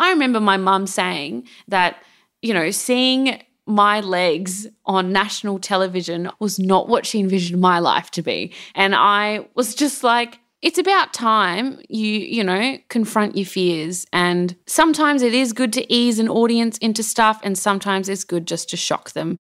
I 0.00 0.10
remember 0.10 0.40
my 0.40 0.56
mum 0.56 0.86
saying 0.86 1.46
that, 1.68 2.02
you 2.42 2.52
know, 2.54 2.70
seeing 2.70 3.42
my 3.66 4.00
legs 4.00 4.66
on 4.86 5.12
national 5.12 5.60
television 5.60 6.30
was 6.40 6.58
not 6.58 6.88
what 6.88 7.06
she 7.06 7.20
envisioned 7.20 7.60
my 7.60 7.78
life 7.78 8.10
to 8.12 8.22
be. 8.22 8.52
And 8.74 8.94
I 8.96 9.46
was 9.54 9.74
just 9.74 10.02
like, 10.02 10.40
it's 10.62 10.78
about 10.78 11.12
time 11.14 11.80
you, 11.88 12.06
you 12.06 12.42
know, 12.42 12.78
confront 12.88 13.36
your 13.36 13.46
fears. 13.46 14.06
And 14.12 14.56
sometimes 14.66 15.22
it 15.22 15.34
is 15.34 15.52
good 15.52 15.72
to 15.74 15.92
ease 15.92 16.18
an 16.18 16.28
audience 16.28 16.76
into 16.78 17.02
stuff, 17.02 17.40
and 17.42 17.56
sometimes 17.56 18.08
it's 18.08 18.24
good 18.24 18.46
just 18.46 18.68
to 18.70 18.76
shock 18.76 19.12
them. 19.12 19.36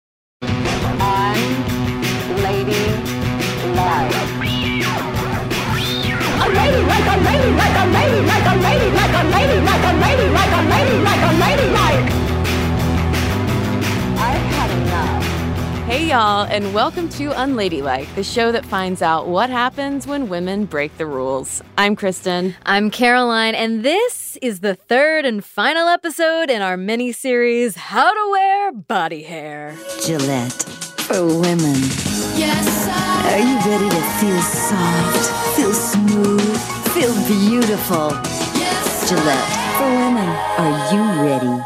Hey, 15.96 16.10
y'all, 16.10 16.44
and 16.44 16.74
welcome 16.74 17.08
to 17.08 17.30
Unladylike, 17.30 18.14
the 18.16 18.24
show 18.24 18.52
that 18.52 18.66
finds 18.66 19.02
out 19.02 19.30
what 19.30 19.50
happens 19.50 20.06
when 20.06 20.28
women 20.28 20.66
break 20.66 20.98
the 20.98 21.06
rules. 21.06 21.62
I'm 21.78 21.96
Kristen. 21.96 22.54
I'm 22.66 22.92
Caroline, 22.92 23.56
and 23.56 23.82
this 23.82 24.38
is 24.42 24.60
the 24.60 24.76
third 24.76 25.24
and 25.24 25.42
final 25.42 25.88
episode 25.88 26.50
in 26.50 26.62
our 26.62 26.76
mini 26.76 27.14
series, 27.14 27.78
How 27.78 28.12
to 28.14 28.30
Wear 28.30 28.72
Body 28.74 29.24
Hair. 29.24 29.78
Gillette 30.06 30.64
for 31.08 31.26
women. 31.26 31.80
Yes, 32.36 32.90
I... 32.90 33.32
Are 33.32 33.40
you 33.40 33.56
ready 33.72 33.90
to 33.90 34.02
feel 34.20 34.42
soft, 34.42 35.56
feel 35.56 35.72
smooth, 35.72 36.58
feel 36.92 37.16
beautiful? 37.26 38.10
Yes, 38.60 39.08
Gillette 39.08 39.78
for 39.78 39.88
women. 39.88 40.28
Are 40.60 40.94
you 40.94 41.24
ready? 41.24 41.64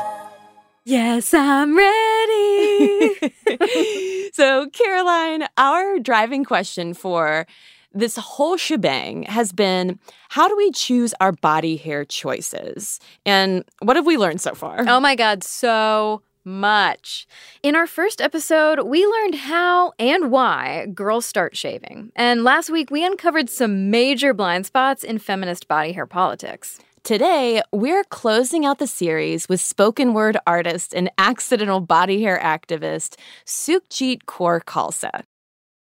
Yes, 0.85 1.33
I'm 1.33 1.75
ready. 1.75 2.68
So, 4.33 4.69
Caroline, 4.69 5.47
our 5.57 5.99
driving 5.99 6.45
question 6.45 6.93
for 6.93 7.47
this 7.93 8.15
whole 8.15 8.57
shebang 8.57 9.23
has 9.23 9.51
been 9.51 9.99
how 10.29 10.47
do 10.47 10.55
we 10.55 10.71
choose 10.71 11.13
our 11.19 11.31
body 11.31 11.75
hair 11.75 12.05
choices? 12.05 12.99
And 13.25 13.63
what 13.81 13.95
have 13.95 14.05
we 14.05 14.17
learned 14.17 14.41
so 14.41 14.53
far? 14.53 14.85
oh 14.87 14.99
my 14.99 15.15
God, 15.15 15.43
so 15.43 16.21
much. 16.45 17.27
In 17.63 17.75
our 17.75 17.87
first 17.87 18.21
episode, 18.21 18.83
we 18.83 19.05
learned 19.05 19.35
how 19.35 19.93
and 19.99 20.31
why 20.31 20.87
girls 20.93 21.25
start 21.25 21.57
shaving. 21.57 22.11
And 22.15 22.43
last 22.43 22.69
week, 22.69 22.91
we 22.91 23.05
uncovered 23.05 23.49
some 23.49 23.89
major 23.89 24.33
blind 24.33 24.65
spots 24.65 25.03
in 25.03 25.19
feminist 25.19 25.67
body 25.67 25.91
hair 25.91 26.05
politics. 26.07 26.79
Today, 27.03 27.61
we're 27.71 28.03
closing 28.03 28.65
out 28.65 28.79
the 28.79 28.87
series 28.87 29.47
with 29.47 29.61
spoken 29.61 30.13
word 30.13 30.37
artist 30.45 30.93
and 30.93 31.09
accidental 31.17 31.79
body 31.79 32.21
hair 32.21 32.39
activist 32.43 33.15
Sukhjit 33.45 34.23
Kaur 34.25 34.61
Khalsa. 34.63 35.23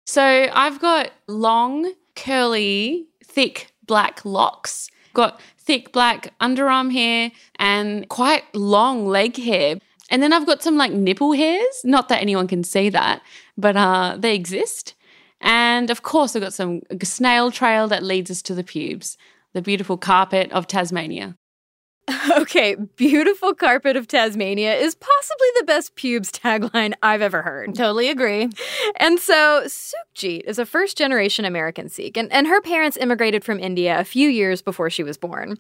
So 0.07 0.23
I've 0.53 0.81
got 0.81 1.11
long, 1.27 1.93
curly, 2.15 3.07
thick 3.25 3.73
black 3.87 4.25
locks, 4.25 4.91
got 5.13 5.41
thick 5.59 5.93
black 5.93 6.35
underarm 6.41 6.93
hair, 6.93 7.33
and 7.57 8.09
quite 8.09 8.45
long 8.55 9.07
leg 9.07 9.37
hair. 9.37 9.77
And 10.11 10.23
then 10.23 10.33
I've 10.33 10.47
got 10.47 10.63
some 10.63 10.77
like 10.77 10.93
nipple 10.93 11.33
hairs. 11.33 11.83
Not 11.85 12.09
that 12.11 12.21
anyone 12.21 12.47
can 12.47 12.65
see 12.65 12.91
that, 12.91 13.23
but 13.57 13.77
uh, 13.77 14.17
they 14.19 14.35
exist. 14.35 14.95
And 15.41 15.91
of 15.91 16.03
course, 16.03 16.37
I've 16.37 16.43
got 16.43 16.55
some 16.55 16.83
snail 17.03 17.51
trail 17.51 17.89
that 17.89 18.05
leads 18.05 18.31
us 18.31 18.43
to 18.43 18.55
the 18.55 18.63
pubes, 18.63 19.17
the 19.55 19.63
beautiful 19.63 19.97
carpet 19.97 20.51
of 20.53 20.67
Tasmania. 20.67 21.37
Okay, 22.37 22.77
beautiful 22.97 23.55
carpet 23.55 23.97
of 23.97 24.09
Tasmania 24.09 24.75
is 24.75 24.95
possibly 24.95 25.49
the 25.59 25.65
best 25.65 25.95
pubes 25.97 26.31
tagline 26.31 26.95
I've 27.03 27.23
ever 27.23 27.43
heard. 27.43 27.75
Totally 27.75 28.09
agree. 28.09 28.49
And 28.97 29.19
so 29.19 29.65
Sukhjit 29.67 30.43
is 30.45 30.59
a 30.59 30.67
first 30.67 30.97
generation 30.97 31.45
American 31.45 31.89
Sikh, 31.89 32.17
and, 32.17 32.33
and 32.33 32.47
her 32.47 32.61
parents 32.61 32.97
immigrated 32.97 33.45
from 33.45 33.59
India 33.59 33.99
a 33.99 34.05
few 34.05 34.29
years 34.29 34.63
before 34.63 34.91
she 34.91 35.03
was 35.03 35.17
born. 35.17 35.59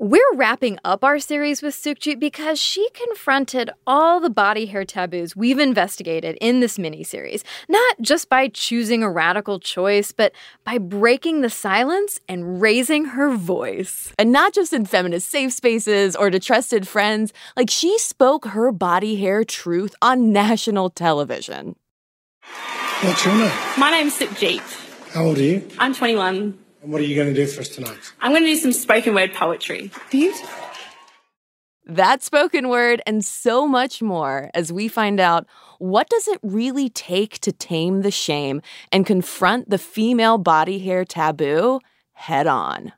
We're 0.00 0.34
wrapping 0.34 0.78
up 0.84 1.02
our 1.02 1.18
series 1.18 1.60
with 1.60 1.74
Sukhjit 1.74 2.20
because 2.20 2.60
she 2.60 2.88
confronted 2.90 3.70
all 3.84 4.20
the 4.20 4.30
body 4.30 4.66
hair 4.66 4.84
taboos 4.84 5.34
we've 5.34 5.58
investigated 5.58 6.38
in 6.40 6.60
this 6.60 6.78
mini 6.78 7.02
series, 7.02 7.42
not 7.68 8.00
just 8.00 8.28
by 8.28 8.46
choosing 8.48 9.02
a 9.02 9.10
radical 9.10 9.58
choice, 9.58 10.12
but 10.12 10.32
by 10.64 10.78
breaking 10.78 11.40
the 11.40 11.50
silence 11.50 12.20
and 12.28 12.60
raising 12.60 13.06
her 13.06 13.34
voice. 13.34 14.12
And 14.18 14.30
not 14.30 14.54
just 14.54 14.72
in 14.72 14.86
feminist 14.86 15.28
safe 15.28 15.52
spaces 15.52 15.77
or 16.16 16.30
to 16.30 16.40
trusted 16.40 16.88
friends, 16.88 17.32
like 17.56 17.70
she 17.70 17.98
spoke 17.98 18.46
her 18.46 18.72
body 18.72 19.16
hair 19.16 19.44
truth 19.44 19.94
on 20.02 20.32
national 20.32 20.90
television. 20.90 21.76
What's 23.02 23.24
your 23.24 23.36
name? 23.36 23.52
My 23.76 23.90
name's 23.90 24.18
Sukhjit. 24.18 25.12
How 25.12 25.26
old 25.26 25.38
are 25.38 25.42
you? 25.42 25.68
I'm 25.78 25.94
21. 25.94 26.58
And 26.82 26.92
what 26.92 27.00
are 27.00 27.04
you 27.04 27.14
going 27.14 27.32
to 27.32 27.34
do 27.34 27.46
for 27.46 27.60
us 27.60 27.68
tonight? 27.68 27.98
I'm 28.20 28.32
going 28.32 28.42
to 28.42 28.48
do 28.48 28.56
some 28.56 28.72
spoken 28.72 29.14
word 29.14 29.34
poetry. 29.34 29.90
Beautiful. 30.10 30.48
That 31.86 32.22
spoken 32.22 32.68
word 32.68 33.00
and 33.06 33.24
so 33.24 33.66
much 33.66 34.02
more 34.02 34.50
as 34.52 34.72
we 34.72 34.88
find 34.88 35.20
out 35.20 35.46
what 35.78 36.08
does 36.08 36.28
it 36.28 36.38
really 36.42 36.90
take 36.90 37.38
to 37.40 37.52
tame 37.52 38.02
the 38.02 38.10
shame 38.10 38.60
and 38.92 39.06
confront 39.06 39.70
the 39.70 39.78
female 39.78 40.36
body 40.36 40.78
hair 40.80 41.04
taboo 41.04 41.80
head 42.12 42.46
on. 42.46 42.92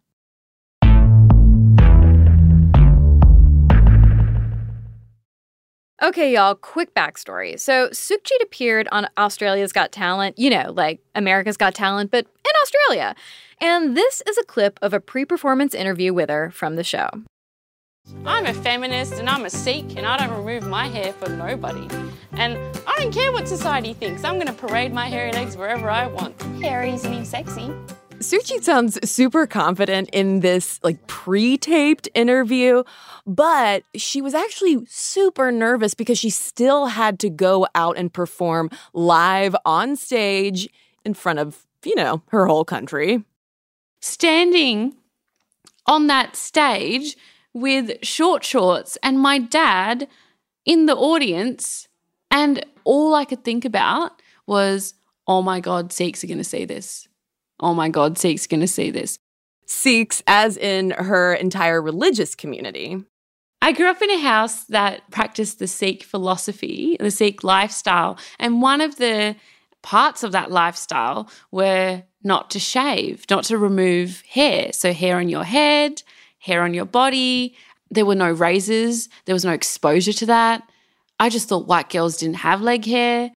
Okay, 6.03 6.33
y'all, 6.33 6.55
quick 6.55 6.95
backstory. 6.95 7.61
So, 7.61 7.91
Sukhjit 7.91 8.43
appeared 8.43 8.89
on 8.91 9.07
Australia's 9.19 9.71
Got 9.71 9.93
Talent, 9.93 10.39
you 10.39 10.49
know, 10.49 10.73
like 10.75 11.01
America's 11.15 11.59
Got 11.59 11.75
Talent, 11.75 12.11
but 12.11 12.25
in 12.25 12.53
Australia. 12.63 13.15
And 13.61 13.95
this 13.95 14.23
is 14.27 14.39
a 14.39 14.45
clip 14.45 14.79
of 14.81 14.95
a 14.95 15.01
pre 15.01 15.27
performance 15.27 15.75
interview 15.75 16.15
with 16.15 16.31
her 16.31 16.51
from 16.51 16.77
the 16.77 16.85
show. 16.85 17.11
I'm 18.25 18.47
a 18.47 18.55
feminist 18.55 19.15
and 19.15 19.29
I'm 19.29 19.45
a 19.45 19.51
Sikh 19.51 19.99
and 19.99 20.07
I 20.07 20.17
don't 20.17 20.35
remove 20.35 20.67
my 20.67 20.89
hair 20.89 21.13
for 21.13 21.29
nobody. 21.29 21.87
And 22.33 22.57
I 22.87 22.97
don't 22.99 23.13
care 23.13 23.31
what 23.31 23.47
society 23.47 23.93
thinks. 23.93 24.25
I'm 24.25 24.37
going 24.37 24.47
to 24.47 24.55
parade 24.55 24.95
my 24.95 25.07
hairy 25.07 25.33
legs 25.33 25.55
wherever 25.55 25.91
I 25.91 26.07
want. 26.07 26.41
Hairy 26.63 26.93
isn't 26.93 27.13
even 27.13 27.27
sexy. 27.27 27.71
Suchi 28.21 28.63
sounds 28.63 28.99
super 29.09 29.47
confident 29.47 30.11
in 30.13 30.41
this 30.41 30.79
like 30.83 31.07
pre-taped 31.07 32.07
interview, 32.15 32.85
but 33.27 33.83
she 33.95 34.21
was 34.21 34.35
actually 34.35 34.85
super 34.87 35.51
nervous 35.51 35.95
because 35.95 36.19
she 36.19 36.29
still 36.29 36.87
had 36.87 37.19
to 37.21 37.31
go 37.31 37.67
out 37.75 37.97
and 37.97 38.13
perform 38.13 38.71
live 38.93 39.57
on 39.65 39.97
stage 39.97 40.69
in 41.03 41.15
front 41.15 41.39
of, 41.39 41.67
you 41.83 41.95
know, 41.95 42.23
her 42.29 42.47
whole 42.47 42.65
country. 42.65 43.25
Standing 44.03 44.95
on 45.87 46.07
that 46.09 46.37
stage 46.37 47.17
with 47.55 48.05
short 48.05 48.45
shorts 48.45 48.99
and 49.03 49.19
my 49.19 49.39
dad 49.39 50.07
in 50.67 50.85
the 50.85 50.95
audience, 50.95 51.89
and 52.31 52.65
all 52.85 53.15
I 53.15 53.25
could 53.25 53.45
think 53.45 53.65
about 53.65 54.21
was, 54.47 54.93
oh 55.27 55.41
my 55.41 55.59
God, 55.61 55.91
Sikhs 55.91 56.23
are 56.23 56.27
going 56.27 56.37
to 56.37 56.45
see 56.45 56.67
this. 56.67 57.09
Oh 57.61 57.75
my 57.75 57.89
God, 57.89 58.19
Sikhs 58.19 58.47
going 58.47 58.61
to 58.61 58.69
see 58.69 58.91
this. 58.91 59.19
Sikhs, 59.67 60.23
as 60.27 60.57
in 60.57 60.91
her 60.91 61.35
entire 61.35 61.81
religious 61.81 62.35
community. 62.35 63.05
I 63.63 63.73
grew 63.73 63.91
up 63.91 64.01
in 64.01 64.11
a 64.11 64.19
house 64.19 64.65
that 64.65 65.09
practiced 65.11 65.59
the 65.59 65.67
Sikh 65.67 66.03
philosophy, 66.03 66.97
the 66.99 67.11
Sikh 67.11 67.45
lifestyle. 67.45 68.19
And 68.39 68.63
one 68.63 68.81
of 68.81 68.97
the 68.97 69.37
parts 69.83 70.23
of 70.23 70.33
that 70.33 70.51
lifestyle 70.51 71.31
were 71.51 72.03
not 72.23 72.51
to 72.51 72.59
shave, 72.59 73.25
not 73.31 73.45
to 73.45 73.59
remove 73.59 74.23
hair. 74.29 74.73
So, 74.73 74.93
hair 74.93 75.19
on 75.19 75.29
your 75.29 75.45
head, 75.45 76.03
hair 76.39 76.63
on 76.63 76.75
your 76.75 76.87
body. 76.87 77.55
There 77.91 78.07
were 78.07 78.15
no 78.15 78.31
razors, 78.31 79.09
there 79.25 79.35
was 79.35 79.45
no 79.45 79.53
exposure 79.53 80.13
to 80.15 80.27
that. 80.27 80.63
I 81.19 81.29
just 81.29 81.49
thought 81.49 81.67
white 81.67 81.91
girls 81.91 82.17
didn't 82.17 82.37
have 82.37 82.63
leg 82.63 82.87
hair. 82.87 83.31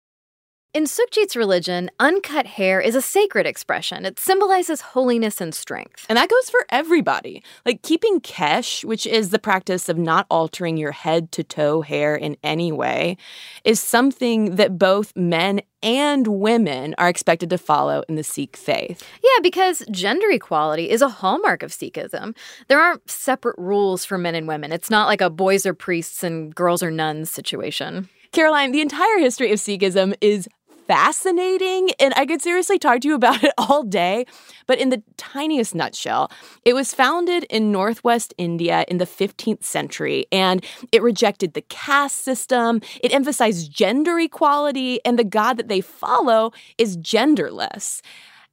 In 0.74 0.86
Sukhjit's 0.86 1.36
religion, 1.36 1.92
uncut 2.00 2.48
hair 2.48 2.82
is 2.82 2.96
a 2.96 3.02
sacred 3.02 3.46
expression. 3.46 4.06
It 4.06 4.20
symbolizes 4.20 4.82
holiness 4.82 5.40
and 5.40 5.54
strength. 5.54 6.04
And 6.10 6.18
that 6.18 6.30
goes 6.30 6.50
for 6.50 6.66
everybody. 6.70 7.44
Like 7.64 7.84
keeping 7.84 8.20
kesh, 8.20 8.84
which 8.84 9.06
is 9.06 9.30
the 9.30 9.38
practice 9.38 9.88
of 9.88 10.00
not 10.00 10.26
altering 10.32 10.78
your 10.78 10.92
head 10.92 11.32
to 11.34 11.44
toe 11.44 11.82
hair 11.82 12.16
in 12.16 12.38
any 12.44 12.72
way, 12.72 13.18
is 13.64 13.80
something 13.80 14.56
that 14.56 14.80
both 14.80 15.16
men 15.16 15.62
and 15.84 16.26
women 16.26 16.96
are 16.98 17.08
expected 17.08 17.52
to 17.52 17.60
follow 17.60 18.04
in 18.10 18.16
the 18.16 18.24
Sikh 18.24 18.58
faith. 18.58 19.08
Yeah, 19.24 19.42
because 19.44 19.84
gender 19.92 20.32
equality 20.32 20.90
is 20.90 21.04
a 21.04 21.10
hallmark 21.10 21.62
of 21.62 21.70
Sikhism. 21.70 22.36
There 22.68 22.82
aren't 22.82 23.12
separate 23.12 23.60
rules 23.60 24.06
for 24.06 24.18
men 24.18 24.34
and 24.34 24.48
women. 24.48 24.72
It's 24.72 24.90
not 24.90 25.06
like 25.06 25.22
a 25.22 25.30
boys 25.30 25.68
are 25.68 25.76
priests 25.76 26.24
and 26.24 26.56
girls 26.56 26.82
are 26.82 26.90
nuns 26.90 27.30
situation. 27.30 28.10
Caroline, 28.32 28.72
the 28.72 28.82
entire 28.82 29.20
history 29.20 29.52
of 29.52 29.60
Sikhism 29.60 30.16
is 30.20 30.50
fascinating 30.88 31.92
and 32.00 32.14
I 32.16 32.26
could 32.26 32.42
seriously 32.42 32.80
talk 32.80 33.02
to 33.02 33.08
you 33.08 33.16
about 33.16 33.44
it 33.44 33.54
all 33.58 33.84
day. 33.84 34.26
But 34.68 34.80
in 34.80 34.90
the 34.90 35.04
tiniest 35.18 35.76
nutshell, 35.76 36.32
it 36.66 36.74
was 36.74 36.94
founded 36.94 37.46
in 37.46 37.72
Northwest 37.72 38.34
India 38.38 38.86
in 38.88 38.98
the 38.98 39.06
15th 39.06 39.64
century 39.64 40.26
and 40.32 40.64
it 40.92 41.02
rejected 41.02 41.54
the 41.54 41.62
caste 41.62 42.24
system. 42.24 42.82
It 43.02 43.14
emphasized 43.14 43.72
gender 43.72 44.20
equality, 44.20 45.00
and 45.06 45.18
the 45.18 45.24
God 45.24 45.58
that 45.58 45.68
they 45.68 45.82
follow 45.82 46.52
is 46.78 46.98
genderless. 46.98 48.02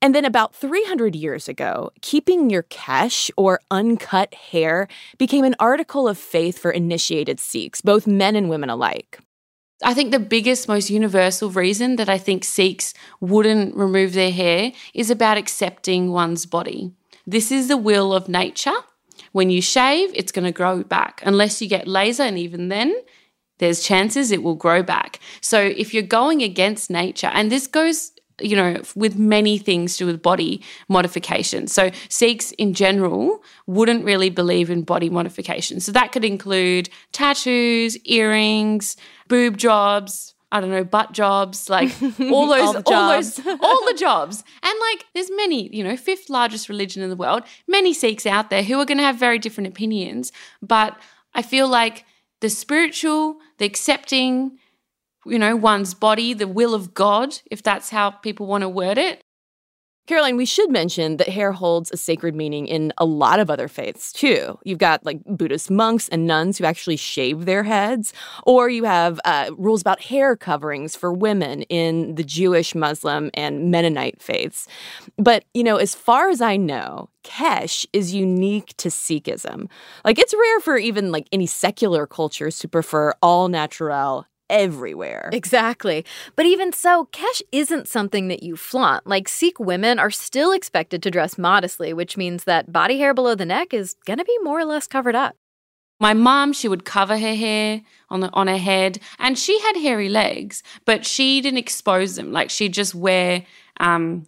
And 0.02 0.14
then 0.14 0.24
about 0.24 0.54
300 0.54 1.14
years 1.14 1.46
ago, 1.48 1.90
keeping 2.00 2.48
your 2.48 2.62
kesh 2.64 3.30
or 3.36 3.60
uncut 3.70 4.32
hair 4.32 4.88
became 5.18 5.44
an 5.44 5.56
article 5.58 6.08
of 6.08 6.16
faith 6.16 6.58
for 6.58 6.70
initiated 6.70 7.38
Sikhs, 7.38 7.82
both 7.82 8.06
men 8.06 8.34
and 8.34 8.48
women 8.48 8.70
alike. 8.70 9.20
I 9.82 9.94
think 9.94 10.10
the 10.10 10.18
biggest, 10.18 10.68
most 10.68 10.90
universal 10.90 11.50
reason 11.50 11.96
that 11.96 12.08
I 12.08 12.18
think 12.18 12.44
Sikhs 12.44 12.92
wouldn't 13.20 13.74
remove 13.74 14.12
their 14.12 14.30
hair 14.30 14.72
is 14.92 15.10
about 15.10 15.38
accepting 15.38 16.12
one's 16.12 16.44
body. 16.44 16.92
This 17.26 17.50
is 17.50 17.68
the 17.68 17.76
will 17.76 18.12
of 18.12 18.28
nature. 18.28 18.74
When 19.32 19.50
you 19.50 19.62
shave, 19.62 20.10
it's 20.14 20.32
going 20.32 20.44
to 20.44 20.52
grow 20.52 20.82
back, 20.82 21.22
unless 21.24 21.62
you 21.62 21.68
get 21.68 21.86
laser, 21.86 22.24
and 22.24 22.38
even 22.38 22.68
then, 22.68 22.94
there's 23.58 23.82
chances 23.82 24.30
it 24.30 24.42
will 24.42 24.54
grow 24.54 24.82
back. 24.82 25.20
So 25.40 25.60
if 25.60 25.94
you're 25.94 26.02
going 26.02 26.42
against 26.42 26.90
nature, 26.90 27.28
and 27.28 27.52
this 27.52 27.66
goes 27.66 28.12
you 28.40 28.56
know, 28.56 28.80
with 28.94 29.16
many 29.16 29.58
things 29.58 29.96
to 29.96 30.04
do 30.04 30.06
with 30.06 30.22
body 30.22 30.62
modification. 30.88 31.66
So 31.66 31.90
Sikhs 32.08 32.52
in 32.52 32.74
general 32.74 33.42
wouldn't 33.66 34.04
really 34.04 34.30
believe 34.30 34.70
in 34.70 34.82
body 34.82 35.10
modification. 35.10 35.80
So 35.80 35.92
that 35.92 36.12
could 36.12 36.24
include 36.24 36.88
tattoos, 37.12 37.96
earrings, 38.04 38.96
boob 39.28 39.56
jobs, 39.56 40.34
I 40.52 40.60
don't 40.60 40.70
know, 40.70 40.84
butt 40.84 41.12
jobs, 41.12 41.70
like 41.70 41.90
all 42.20 42.48
those, 42.48 42.74
all, 42.74 42.94
all 42.94 43.08
those, 43.08 43.38
all 43.46 43.86
the 43.86 43.96
jobs. 43.96 44.42
And 44.62 44.74
like, 44.90 45.04
there's 45.14 45.30
many, 45.30 45.74
you 45.74 45.84
know, 45.84 45.96
fifth 45.96 46.28
largest 46.28 46.68
religion 46.68 47.02
in 47.02 47.10
the 47.10 47.16
world, 47.16 47.44
many 47.68 47.94
Sikhs 47.94 48.26
out 48.26 48.50
there 48.50 48.64
who 48.64 48.78
are 48.80 48.84
going 48.84 48.98
to 48.98 49.04
have 49.04 49.16
very 49.16 49.38
different 49.38 49.68
opinions. 49.68 50.32
But 50.60 50.98
I 51.34 51.42
feel 51.42 51.68
like 51.68 52.04
the 52.40 52.50
spiritual, 52.50 53.38
the 53.58 53.64
accepting, 53.64 54.58
you 55.26 55.38
know, 55.38 55.56
one's 55.56 55.94
body, 55.94 56.34
the 56.34 56.48
will 56.48 56.74
of 56.74 56.94
God, 56.94 57.38
if 57.50 57.62
that's 57.62 57.90
how 57.90 58.10
people 58.10 58.46
want 58.46 58.62
to 58.62 58.68
word 58.68 58.98
it. 58.98 59.22
Caroline, 60.06 60.36
we 60.36 60.44
should 60.44 60.72
mention 60.72 61.18
that 61.18 61.28
hair 61.28 61.52
holds 61.52 61.92
a 61.92 61.96
sacred 61.96 62.34
meaning 62.34 62.66
in 62.66 62.92
a 62.98 63.04
lot 63.04 63.38
of 63.38 63.48
other 63.48 63.68
faiths 63.68 64.12
too. 64.12 64.58
You've 64.64 64.78
got 64.78 65.06
like 65.06 65.22
Buddhist 65.24 65.70
monks 65.70 66.08
and 66.08 66.26
nuns 66.26 66.58
who 66.58 66.64
actually 66.64 66.96
shave 66.96 67.44
their 67.44 67.62
heads, 67.62 68.12
or 68.44 68.68
you 68.68 68.82
have 68.82 69.20
uh, 69.24 69.50
rules 69.56 69.80
about 69.80 70.00
hair 70.00 70.34
coverings 70.34 70.96
for 70.96 71.12
women 71.12 71.62
in 71.62 72.16
the 72.16 72.24
Jewish, 72.24 72.74
Muslim, 72.74 73.30
and 73.34 73.70
Mennonite 73.70 74.20
faiths. 74.20 74.66
But, 75.16 75.44
you 75.54 75.62
know, 75.62 75.76
as 75.76 75.94
far 75.94 76.28
as 76.28 76.40
I 76.40 76.56
know, 76.56 77.08
Kesh 77.22 77.86
is 77.92 78.12
unique 78.12 78.74
to 78.78 78.88
Sikhism. 78.88 79.68
Like, 80.04 80.18
it's 80.18 80.34
rare 80.34 80.60
for 80.60 80.76
even 80.76 81.12
like 81.12 81.28
any 81.30 81.46
secular 81.46 82.04
cultures 82.08 82.58
to 82.58 82.66
prefer 82.66 83.14
all 83.22 83.46
natural 83.46 84.26
everywhere. 84.50 85.30
Exactly. 85.32 86.04
But 86.36 86.44
even 86.44 86.72
so, 86.72 87.08
Kesh 87.12 87.40
isn't 87.52 87.88
something 87.88 88.28
that 88.28 88.42
you 88.42 88.56
flaunt. 88.56 89.06
Like 89.06 89.28
Sikh 89.28 89.58
women 89.58 89.98
are 89.98 90.10
still 90.10 90.52
expected 90.52 91.02
to 91.02 91.10
dress 91.10 91.38
modestly, 91.38 91.94
which 91.94 92.16
means 92.16 92.44
that 92.44 92.72
body 92.72 92.98
hair 92.98 93.14
below 93.14 93.34
the 93.34 93.46
neck 93.46 93.72
is 93.72 93.94
going 94.04 94.18
to 94.18 94.24
be 94.24 94.36
more 94.42 94.58
or 94.60 94.64
less 94.66 94.86
covered 94.86 95.14
up. 95.14 95.36
My 96.00 96.14
mom, 96.14 96.54
she 96.54 96.66
would 96.66 96.86
cover 96.86 97.18
her 97.18 97.34
hair 97.34 97.82
on 98.08 98.20
the 98.20 98.30
on 98.32 98.46
her 98.46 98.56
head, 98.56 98.98
and 99.18 99.38
she 99.38 99.60
had 99.60 99.76
hairy 99.76 100.08
legs, 100.08 100.62
but 100.86 101.04
she 101.04 101.42
didn't 101.42 101.58
expose 101.58 102.16
them. 102.16 102.32
Like 102.32 102.48
she'd 102.48 102.72
just 102.72 102.94
wear 102.94 103.44
um, 103.78 104.26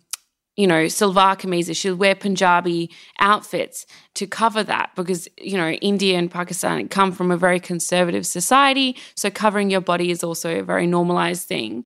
you 0.57 0.67
know, 0.67 0.85
salwar 0.85 1.39
kameezes. 1.39 1.77
She'll 1.77 1.97
wear 1.97 2.15
Punjabi 2.15 2.91
outfits 3.19 3.87
to 4.15 4.27
cover 4.27 4.63
that 4.63 4.91
because, 4.95 5.29
you 5.39 5.57
know, 5.57 5.71
India 5.71 6.19
and 6.19 6.31
Pakistan 6.31 6.89
come 6.89 7.13
from 7.13 7.31
a 7.31 7.37
very 7.37 7.61
conservative 7.61 8.27
society. 8.27 8.97
So 9.17 9.31
covering 9.31 9.71
your 9.71 9.81
body 9.81 10.11
is 10.11 10.23
also 10.23 10.59
a 10.59 10.63
very 10.63 10.87
normalized 10.87 11.49
thing. 11.49 11.85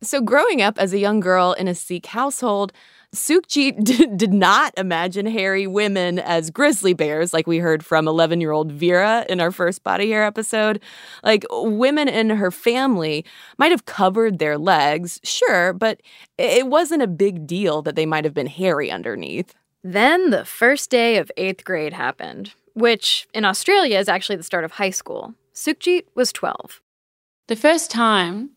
So, 0.00 0.20
growing 0.20 0.62
up 0.62 0.78
as 0.78 0.92
a 0.92 0.98
young 0.98 1.18
girl 1.18 1.54
in 1.54 1.66
a 1.66 1.74
Sikh 1.74 2.06
household, 2.06 2.72
Sukhjit 3.14 3.82
did, 3.84 4.16
did 4.16 4.32
not 4.32 4.72
imagine 4.76 5.26
hairy 5.26 5.66
women 5.66 6.18
as 6.18 6.50
grizzly 6.50 6.92
bears, 6.92 7.32
like 7.32 7.46
we 7.46 7.58
heard 7.58 7.84
from 7.84 8.06
11 8.06 8.40
year 8.40 8.52
old 8.52 8.72
Vera 8.72 9.24
in 9.28 9.40
our 9.40 9.50
first 9.50 9.82
body 9.82 10.10
hair 10.10 10.24
episode. 10.24 10.80
Like, 11.22 11.44
women 11.50 12.08
in 12.08 12.30
her 12.30 12.50
family 12.50 13.24
might 13.58 13.70
have 13.70 13.86
covered 13.86 14.38
their 14.38 14.58
legs, 14.58 15.20
sure, 15.24 15.72
but 15.72 16.00
it 16.36 16.66
wasn't 16.66 17.02
a 17.02 17.08
big 17.08 17.46
deal 17.46 17.82
that 17.82 17.96
they 17.96 18.06
might 18.06 18.24
have 18.24 18.34
been 18.34 18.46
hairy 18.46 18.90
underneath. 18.90 19.54
Then 19.82 20.30
the 20.30 20.44
first 20.44 20.90
day 20.90 21.16
of 21.16 21.30
eighth 21.36 21.64
grade 21.64 21.92
happened, 21.92 22.52
which 22.74 23.26
in 23.32 23.44
Australia 23.44 23.98
is 23.98 24.08
actually 24.08 24.36
the 24.36 24.42
start 24.42 24.64
of 24.64 24.72
high 24.72 24.90
school. 24.90 25.34
Sukhjit 25.54 26.04
was 26.14 26.32
12. 26.32 26.80
The 27.46 27.56
first 27.56 27.90
time 27.90 28.50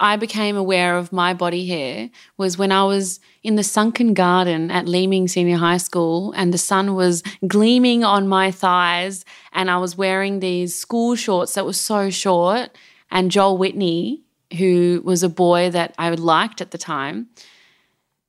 I 0.00 0.16
became 0.16 0.56
aware 0.56 0.96
of 0.96 1.12
my 1.12 1.34
body 1.34 1.66
hair 1.66 2.10
was 2.36 2.56
when 2.56 2.70
I 2.70 2.84
was 2.84 3.18
in 3.42 3.56
the 3.56 3.64
sunken 3.64 4.14
garden 4.14 4.70
at 4.70 4.86
Leeming 4.86 5.26
Senior 5.26 5.56
High 5.56 5.78
School 5.78 6.32
and 6.32 6.54
the 6.54 6.58
sun 6.58 6.94
was 6.94 7.22
gleaming 7.46 8.04
on 8.04 8.28
my 8.28 8.50
thighs 8.50 9.24
and 9.52 9.70
I 9.70 9.78
was 9.78 9.96
wearing 9.96 10.38
these 10.38 10.74
school 10.74 11.16
shorts 11.16 11.54
that 11.54 11.66
were 11.66 11.72
so 11.72 12.10
short 12.10 12.76
and 13.10 13.30
Joel 13.30 13.58
Whitney 13.58 14.22
who 14.56 15.02
was 15.04 15.22
a 15.22 15.28
boy 15.28 15.70
that 15.70 15.94
I 15.98 16.08
liked 16.10 16.60
at 16.60 16.70
the 16.70 16.78
time 16.78 17.28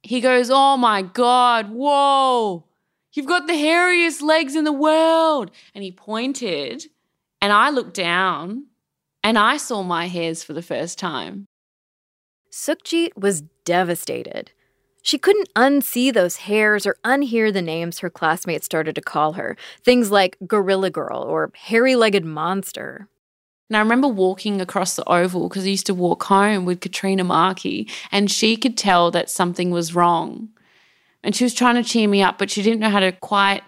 he 0.02 0.22
goes, 0.22 0.50
"Oh 0.52 0.78
my 0.78 1.02
god, 1.02 1.70
whoa. 1.70 2.64
You've 3.14 3.26
got 3.26 3.48
the 3.48 3.54
hairiest 3.54 4.22
legs 4.22 4.56
in 4.56 4.64
the 4.64 4.72
world." 4.72 5.52
And 5.76 5.84
he 5.84 5.92
pointed 5.92 6.86
and 7.42 7.54
I 7.54 7.70
looked 7.70 7.94
down 7.94 8.66
and 9.24 9.38
I 9.38 9.58
saw 9.58 9.84
my 9.84 10.08
hairs 10.08 10.44
for 10.44 10.54
the 10.54 10.62
first 10.62 10.98
time. 10.98 11.48
Sukhjit 12.52 13.16
was 13.16 13.44
devastated. 13.64 14.52
She 15.02 15.18
couldn't 15.18 15.54
unsee 15.54 16.14
those 16.14 16.38
hairs 16.38 16.86
or 16.86 16.98
unhear 17.06 17.54
the 17.54 17.62
names 17.62 18.00
her 18.00 18.10
classmates 18.10 18.66
started 18.66 18.96
to 18.96 19.02
call 19.02 19.34
her. 19.34 19.56
Things 19.84 20.12
like 20.12 20.38
Gorilla 20.46 20.90
Girl 20.90 21.22
or 21.22 21.52
Hairy 21.56 21.96
Legged 21.96 22.26
Monster. 22.26 23.08
And 23.70 23.78
I 23.78 23.82
remember 23.82 24.08
walking 24.08 24.60
across 24.60 24.96
the 24.96 25.08
oval 25.08 25.48
because 25.48 25.64
I 25.64 25.70
used 25.70 25.86
to 25.86 25.94
walk 25.94 26.24
home 26.24 26.66
with 26.66 26.82
Katrina 26.82 27.24
Markey, 27.24 27.88
and 28.12 28.32
she 28.32 28.58
could 28.58 28.78
tell 28.78 29.12
that 29.12 29.30
something 29.30 29.70
was 29.70 29.94
wrong. 29.94 30.50
And 31.24 31.36
she 31.36 31.44
was 31.44 31.54
trying 31.54 31.76
to 31.76 31.88
cheer 31.88 32.08
me 32.08 32.24
up, 32.24 32.40
but 32.40 32.50
she 32.50 32.64
didn't 32.64 32.80
know 32.80 32.90
how 32.90 33.00
to 33.00 33.12
quite 33.12 33.62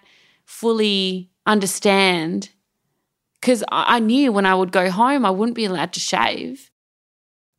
fully 0.44 1.30
understand. 1.46 2.50
Because 3.40 3.64
I 3.70 4.00
knew 4.00 4.32
when 4.32 4.46
I 4.46 4.56
would 4.56 4.72
go 4.72 4.90
home, 4.90 5.26
I 5.26 5.30
wouldn't 5.30 5.56
be 5.56 5.66
allowed 5.66 5.94
to 5.94 6.00
shave. 6.00 6.71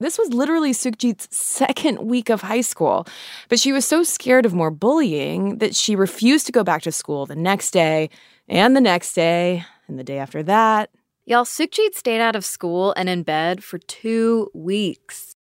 This 0.03 0.19
was 0.19 0.35
literally 0.35 0.73
Sukhjit's 0.73 1.35
second 1.35 2.01
week 2.01 2.29
of 2.29 2.43
high 2.43 2.61
school, 2.61 3.07
but 3.49 3.59
she 3.59 3.73
was 3.73 3.87
so 3.87 4.03
scared 4.03 4.45
of 4.45 4.53
more 4.53 4.71
bullying 4.71 5.59
that 5.59 5.75
she 5.75 5.97
refused 5.97 6.47
to 6.47 6.53
go 6.53 6.65
back 6.65 6.83
to 6.83 6.93
school 6.93 7.25
the 7.25 7.37
next 7.37 7.71
day, 7.71 8.11
and 8.49 8.77
the 8.77 8.81
next 8.81 9.15
day, 9.15 9.65
and 9.89 9.99
the 9.99 10.05
day 10.05 10.19
after 10.19 10.43
that. 10.43 10.91
Y'all, 11.25 11.45
Sukhjit 11.45 11.95
stayed 11.95 12.21
out 12.21 12.35
of 12.35 12.45
school 12.45 12.93
and 12.97 13.09
in 13.09 13.23
bed 13.23 13.63
for 13.63 13.79
two 13.79 14.51
weeks. 14.53 15.37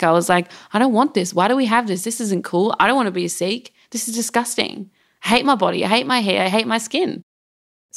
I 0.00 0.12
was 0.12 0.28
like, 0.28 0.50
I 0.72 0.78
don't 0.78 0.92
want 0.92 1.14
this. 1.14 1.34
Why 1.34 1.48
do 1.48 1.56
we 1.56 1.66
have 1.66 1.88
this? 1.88 2.04
This 2.04 2.20
isn't 2.20 2.44
cool. 2.44 2.74
I 2.78 2.86
don't 2.86 2.96
want 2.96 3.08
to 3.08 3.12
be 3.12 3.24
a 3.24 3.28
Sikh. 3.28 3.72
This 3.90 4.06
is 4.06 4.14
disgusting. 4.14 4.90
I 5.24 5.28
hate 5.28 5.44
my 5.44 5.56
body. 5.56 5.84
I 5.84 5.88
hate 5.88 6.06
my 6.06 6.20
hair. 6.20 6.44
I 6.44 6.48
hate 6.48 6.68
my 6.68 6.78
skin. 6.78 7.24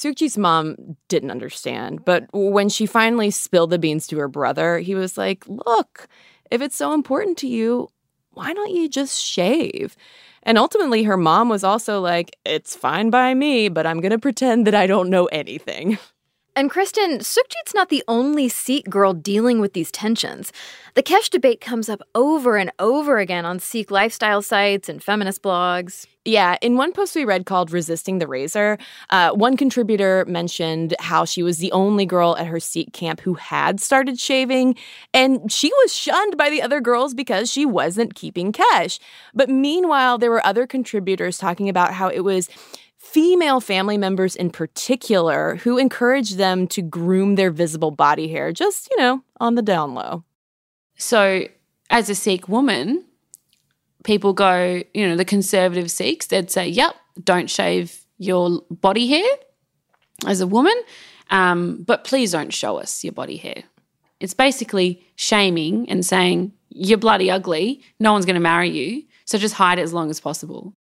Sukhjit's 0.02 0.38
mom 0.38 0.98
didn't 1.10 1.30
understand, 1.30 2.04
but 2.04 2.26
when 2.34 2.70
she 2.70 2.88
finally 2.88 3.30
spilled 3.30 3.70
the 3.70 3.78
beans 3.78 4.08
to 4.08 4.18
her 4.18 4.28
brother, 4.28 4.80
he 4.80 4.96
was 4.96 5.16
like, 5.16 5.44
Look, 5.48 6.08
if 6.50 6.60
it's 6.60 6.76
so 6.76 6.94
important 6.94 7.38
to 7.40 7.48
you, 7.48 7.88
why 8.32 8.52
don't 8.54 8.72
you 8.72 8.90
just 8.90 9.24
shave? 9.24 9.96
And 10.42 10.58
ultimately, 10.58 11.04
her 11.04 11.18
mom 11.18 11.50
was 11.50 11.64
also 11.64 12.02
like, 12.02 12.36
It's 12.46 12.76
fine 12.76 13.12
by 13.12 13.36
me, 13.36 13.70
but 13.70 13.86
I'm 13.86 14.02
going 14.02 14.12
to 14.12 14.18
pretend 14.18 14.66
that 14.66 14.74
I 14.74 14.88
don't 14.88 15.12
know 15.12 15.26
anything. 15.28 16.00
And 16.54 16.70
Kristen, 16.70 17.20
Sukhjit's 17.20 17.74
not 17.74 17.88
the 17.88 18.04
only 18.10 18.50
Sikh 18.50 18.90
girl 18.90 19.14
dealing 19.14 19.62
with 19.62 19.72
these 19.72 19.90
tensions. 19.90 20.52
The 20.96 21.04
Kesh 21.04 21.30
debate 21.30 21.62
comes 21.62 21.88
up 21.88 22.02
over 22.14 22.58
and 22.58 22.74
over 22.78 23.20
again 23.20 23.46
on 23.46 23.60
Sikh 23.60 23.90
lifestyle 23.90 24.42
sites 24.42 24.90
and 24.90 25.02
feminist 25.02 25.42
blogs. 25.42 26.08
Yeah, 26.26 26.58
in 26.62 26.76
one 26.76 26.92
post 26.92 27.16
we 27.16 27.24
read 27.24 27.46
called 27.46 27.72
Resisting 27.72 28.20
the 28.20 28.28
Razor, 28.28 28.78
uh, 29.10 29.32
one 29.32 29.56
contributor 29.56 30.26
mentioned 30.28 30.94
how 31.00 31.24
she 31.24 31.42
was 31.42 31.58
the 31.58 31.72
only 31.72 32.06
girl 32.06 32.36
at 32.38 32.46
her 32.48 32.60
Sikh 32.60 32.92
camp 32.92 33.22
who 33.22 33.36
had 33.36 33.80
started 33.80 34.20
shaving, 34.20 34.76
and 35.14 35.52
she 35.52 35.72
was 35.82 35.96
shunned 35.96 36.38
by 36.38 36.50
the 36.50 36.62
other 36.62 36.82
girls 36.82 37.14
because 37.14 37.50
she 37.50 37.66
wasn't 37.66 38.14
keeping 38.14 38.52
Kesh. 38.52 39.00
But 39.34 39.50
meanwhile, 39.50 40.18
there 40.18 40.30
were 40.30 40.46
other 40.46 40.68
contributors 40.68 41.40
talking 41.40 41.70
about 41.70 41.94
how 41.94 42.10
it 42.10 42.20
was 42.20 42.50
female 43.02 43.60
family 43.60 43.98
members 43.98 44.36
in 44.36 44.52
particular 44.52 45.56
who 45.58 45.78
encouraged 45.78 46.38
them 46.38 46.68
to 46.68 46.82
groom 46.84 47.36
their 47.36 47.50
visible 47.50 47.92
body 47.92 48.28
hair, 48.28 48.54
just, 48.54 48.88
you 48.92 48.98
know, 48.98 49.24
on 49.40 49.56
the 49.56 49.62
down 49.62 49.96
low. 49.96 50.24
So, 50.98 51.48
as 51.90 52.10
a 52.10 52.16
Sikh 52.16 52.48
woman, 52.48 53.04
people 54.04 54.34
go, 54.34 54.84
you 54.94 55.10
know, 55.10 55.18
the 55.18 55.26
conservative 55.26 55.90
Sikhs, 55.90 56.28
they'd 56.28 56.52
say, 56.52 56.70
yep, 56.70 56.96
don't 57.22 57.50
shave 57.50 58.06
your 58.18 58.62
body 58.70 59.08
hair 59.08 59.30
as 60.28 60.40
a 60.40 60.48
woman, 60.48 60.76
um, 61.32 61.84
but 61.84 62.04
please 62.04 62.32
don't 62.32 62.54
show 62.54 62.78
us 62.78 63.04
your 63.04 63.14
body 63.14 63.38
hair. 63.38 63.64
It's 64.20 64.36
basically 64.36 65.04
shaming 65.16 65.90
and 65.90 66.06
saying, 66.06 66.54
you're 66.70 67.00
bloody 67.00 67.32
ugly, 67.32 67.82
no 68.00 68.14
one's 68.14 68.26
going 68.26 68.36
to 68.36 68.40
marry 68.40 68.70
you, 68.70 69.04
so 69.26 69.40
just 69.40 69.56
hide 69.56 69.80
it 69.80 69.82
as 69.82 69.92
long 69.92 70.12
as 70.12 70.20
possible. 70.20 70.76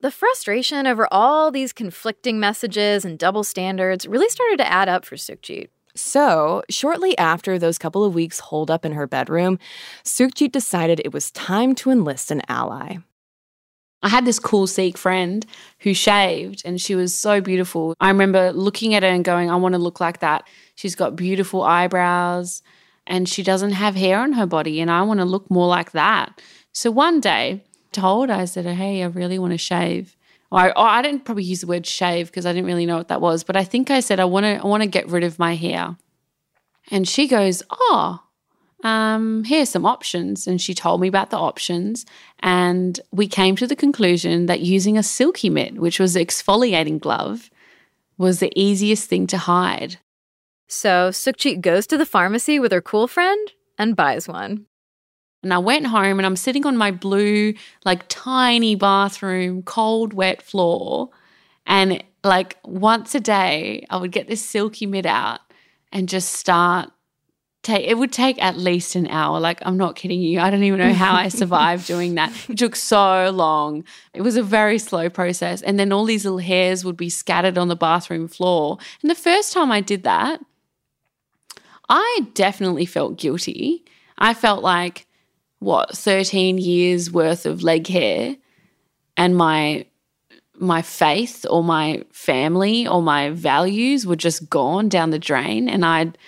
The 0.00 0.10
frustration 0.10 0.86
over 0.86 1.06
all 1.10 1.50
these 1.50 1.74
conflicting 1.74 2.40
messages 2.40 3.04
and 3.04 3.18
double 3.18 3.44
standards 3.44 4.06
really 4.06 4.30
started 4.30 4.56
to 4.58 4.70
add 4.70 4.88
up 4.88 5.04
for 5.04 5.16
Sukhjit. 5.16 5.68
So, 5.94 6.62
shortly 6.70 7.18
after 7.18 7.58
those 7.58 7.76
couple 7.76 8.04
of 8.04 8.14
weeks 8.14 8.40
holed 8.40 8.70
up 8.70 8.86
in 8.86 8.92
her 8.92 9.06
bedroom, 9.06 9.58
Sukhjit 10.02 10.52
decided 10.52 11.00
it 11.00 11.12
was 11.12 11.30
time 11.32 11.74
to 11.76 11.90
enlist 11.90 12.30
an 12.30 12.40
ally. 12.48 12.96
I 14.02 14.08
had 14.08 14.24
this 14.24 14.38
cool 14.38 14.66
Sikh 14.66 14.96
friend 14.96 15.44
who 15.80 15.92
shaved 15.92 16.62
and 16.64 16.80
she 16.80 16.94
was 16.94 17.14
so 17.14 17.42
beautiful. 17.42 17.94
I 18.00 18.08
remember 18.08 18.52
looking 18.52 18.94
at 18.94 19.02
her 19.02 19.08
and 19.10 19.24
going, 19.24 19.50
I 19.50 19.56
want 19.56 19.74
to 19.74 19.78
look 19.78 20.00
like 20.00 20.20
that. 20.20 20.48
She's 20.76 20.94
got 20.94 21.16
beautiful 21.16 21.62
eyebrows 21.62 22.62
and 23.06 23.28
she 23.28 23.42
doesn't 23.42 23.72
have 23.72 23.96
hair 23.96 24.20
on 24.20 24.32
her 24.32 24.46
body 24.46 24.80
and 24.80 24.90
I 24.90 25.02
want 25.02 25.20
to 25.20 25.26
look 25.26 25.50
more 25.50 25.66
like 25.66 25.90
that. 25.90 26.40
So 26.72 26.90
one 26.90 27.20
day, 27.20 27.62
told, 27.92 28.30
I 28.30 28.44
said, 28.44 28.66
Hey, 28.66 29.02
I 29.02 29.06
really 29.06 29.38
want 29.38 29.52
to 29.52 29.58
shave. 29.58 30.16
I, 30.52 30.70
or 30.70 30.86
I 30.86 31.00
didn't 31.02 31.24
probably 31.24 31.44
use 31.44 31.60
the 31.60 31.68
word 31.68 31.86
shave 31.86 32.26
because 32.26 32.44
I 32.44 32.52
didn't 32.52 32.66
really 32.66 32.86
know 32.86 32.96
what 32.96 33.08
that 33.08 33.20
was, 33.20 33.44
but 33.44 33.56
I 33.56 33.62
think 33.62 33.90
I 33.90 34.00
said, 34.00 34.18
I 34.18 34.24
want 34.24 34.44
to, 34.44 34.56
I 34.56 34.66
want 34.66 34.82
to 34.82 34.88
get 34.88 35.08
rid 35.08 35.22
of 35.22 35.38
my 35.38 35.54
hair. 35.54 35.96
And 36.90 37.06
she 37.06 37.28
goes, 37.28 37.62
Oh, 37.70 38.20
um, 38.82 39.44
here's 39.44 39.68
some 39.68 39.86
options. 39.86 40.46
And 40.46 40.60
she 40.60 40.74
told 40.74 41.00
me 41.00 41.08
about 41.08 41.30
the 41.30 41.38
options. 41.38 42.04
And 42.40 42.98
we 43.12 43.28
came 43.28 43.56
to 43.56 43.66
the 43.66 43.76
conclusion 43.76 44.46
that 44.46 44.60
using 44.60 44.98
a 44.98 45.02
silky 45.02 45.50
mitt, 45.50 45.74
which 45.74 46.00
was 46.00 46.16
an 46.16 46.24
exfoliating 46.24 46.98
glove, 46.98 47.50
was 48.18 48.40
the 48.40 48.52
easiest 48.54 49.08
thing 49.08 49.26
to 49.28 49.38
hide. 49.38 49.98
So 50.66 51.10
Sukhjit 51.10 51.60
goes 51.60 51.86
to 51.88 51.98
the 51.98 52.06
pharmacy 52.06 52.58
with 52.58 52.72
her 52.72 52.80
cool 52.80 53.08
friend 53.08 53.50
and 53.78 53.96
buys 53.96 54.28
one. 54.28 54.66
And 55.42 55.54
I 55.54 55.58
went 55.58 55.86
home 55.86 56.18
and 56.18 56.26
I'm 56.26 56.36
sitting 56.36 56.66
on 56.66 56.76
my 56.76 56.90
blue, 56.90 57.54
like 57.84 58.04
tiny 58.08 58.74
bathroom, 58.74 59.62
cold, 59.62 60.12
wet 60.12 60.42
floor. 60.42 61.10
And 61.66 62.02
like 62.22 62.58
once 62.64 63.14
a 63.14 63.20
day, 63.20 63.86
I 63.88 63.96
would 63.96 64.12
get 64.12 64.28
this 64.28 64.44
silky 64.44 64.86
mitt 64.86 65.06
out 65.06 65.40
and 65.92 66.08
just 66.08 66.32
start. 66.32 66.90
Take, 67.62 67.86
it 67.86 67.98
would 67.98 68.10
take 68.10 68.42
at 68.42 68.56
least 68.56 68.96
an 68.96 69.06
hour. 69.08 69.38
Like, 69.38 69.60
I'm 69.66 69.76
not 69.76 69.94
kidding 69.94 70.22
you. 70.22 70.40
I 70.40 70.48
don't 70.48 70.62
even 70.62 70.78
know 70.78 70.94
how 70.94 71.14
I 71.14 71.28
survived 71.42 71.86
doing 71.86 72.14
that. 72.14 72.32
It 72.48 72.56
took 72.56 72.74
so 72.74 73.30
long. 73.30 73.84
It 74.14 74.22
was 74.22 74.36
a 74.36 74.42
very 74.42 74.78
slow 74.78 75.10
process. 75.10 75.60
And 75.60 75.78
then 75.78 75.92
all 75.92 76.06
these 76.06 76.24
little 76.24 76.38
hairs 76.38 76.86
would 76.86 76.96
be 76.96 77.10
scattered 77.10 77.58
on 77.58 77.68
the 77.68 77.76
bathroom 77.76 78.28
floor. 78.28 78.78
And 79.02 79.10
the 79.10 79.14
first 79.14 79.52
time 79.52 79.70
I 79.70 79.82
did 79.82 80.04
that, 80.04 80.40
I 81.90 82.28
definitely 82.32 82.86
felt 82.86 83.18
guilty. 83.18 83.84
I 84.16 84.32
felt 84.32 84.62
like, 84.62 85.06
what 85.60 85.96
13 85.96 86.58
years 86.58 87.10
worth 87.10 87.46
of 87.46 87.62
leg 87.62 87.86
hair 87.86 88.36
and 89.16 89.36
my 89.36 89.86
my 90.58 90.82
faith 90.82 91.46
or 91.48 91.64
my 91.64 92.04
family 92.12 92.86
or 92.86 93.00
my 93.00 93.30
values 93.30 94.06
were 94.06 94.16
just 94.16 94.50
gone 94.50 94.88
down 94.90 95.10
the 95.10 95.18
drain 95.18 95.68
and 95.68 95.86
I'd 95.86 96.18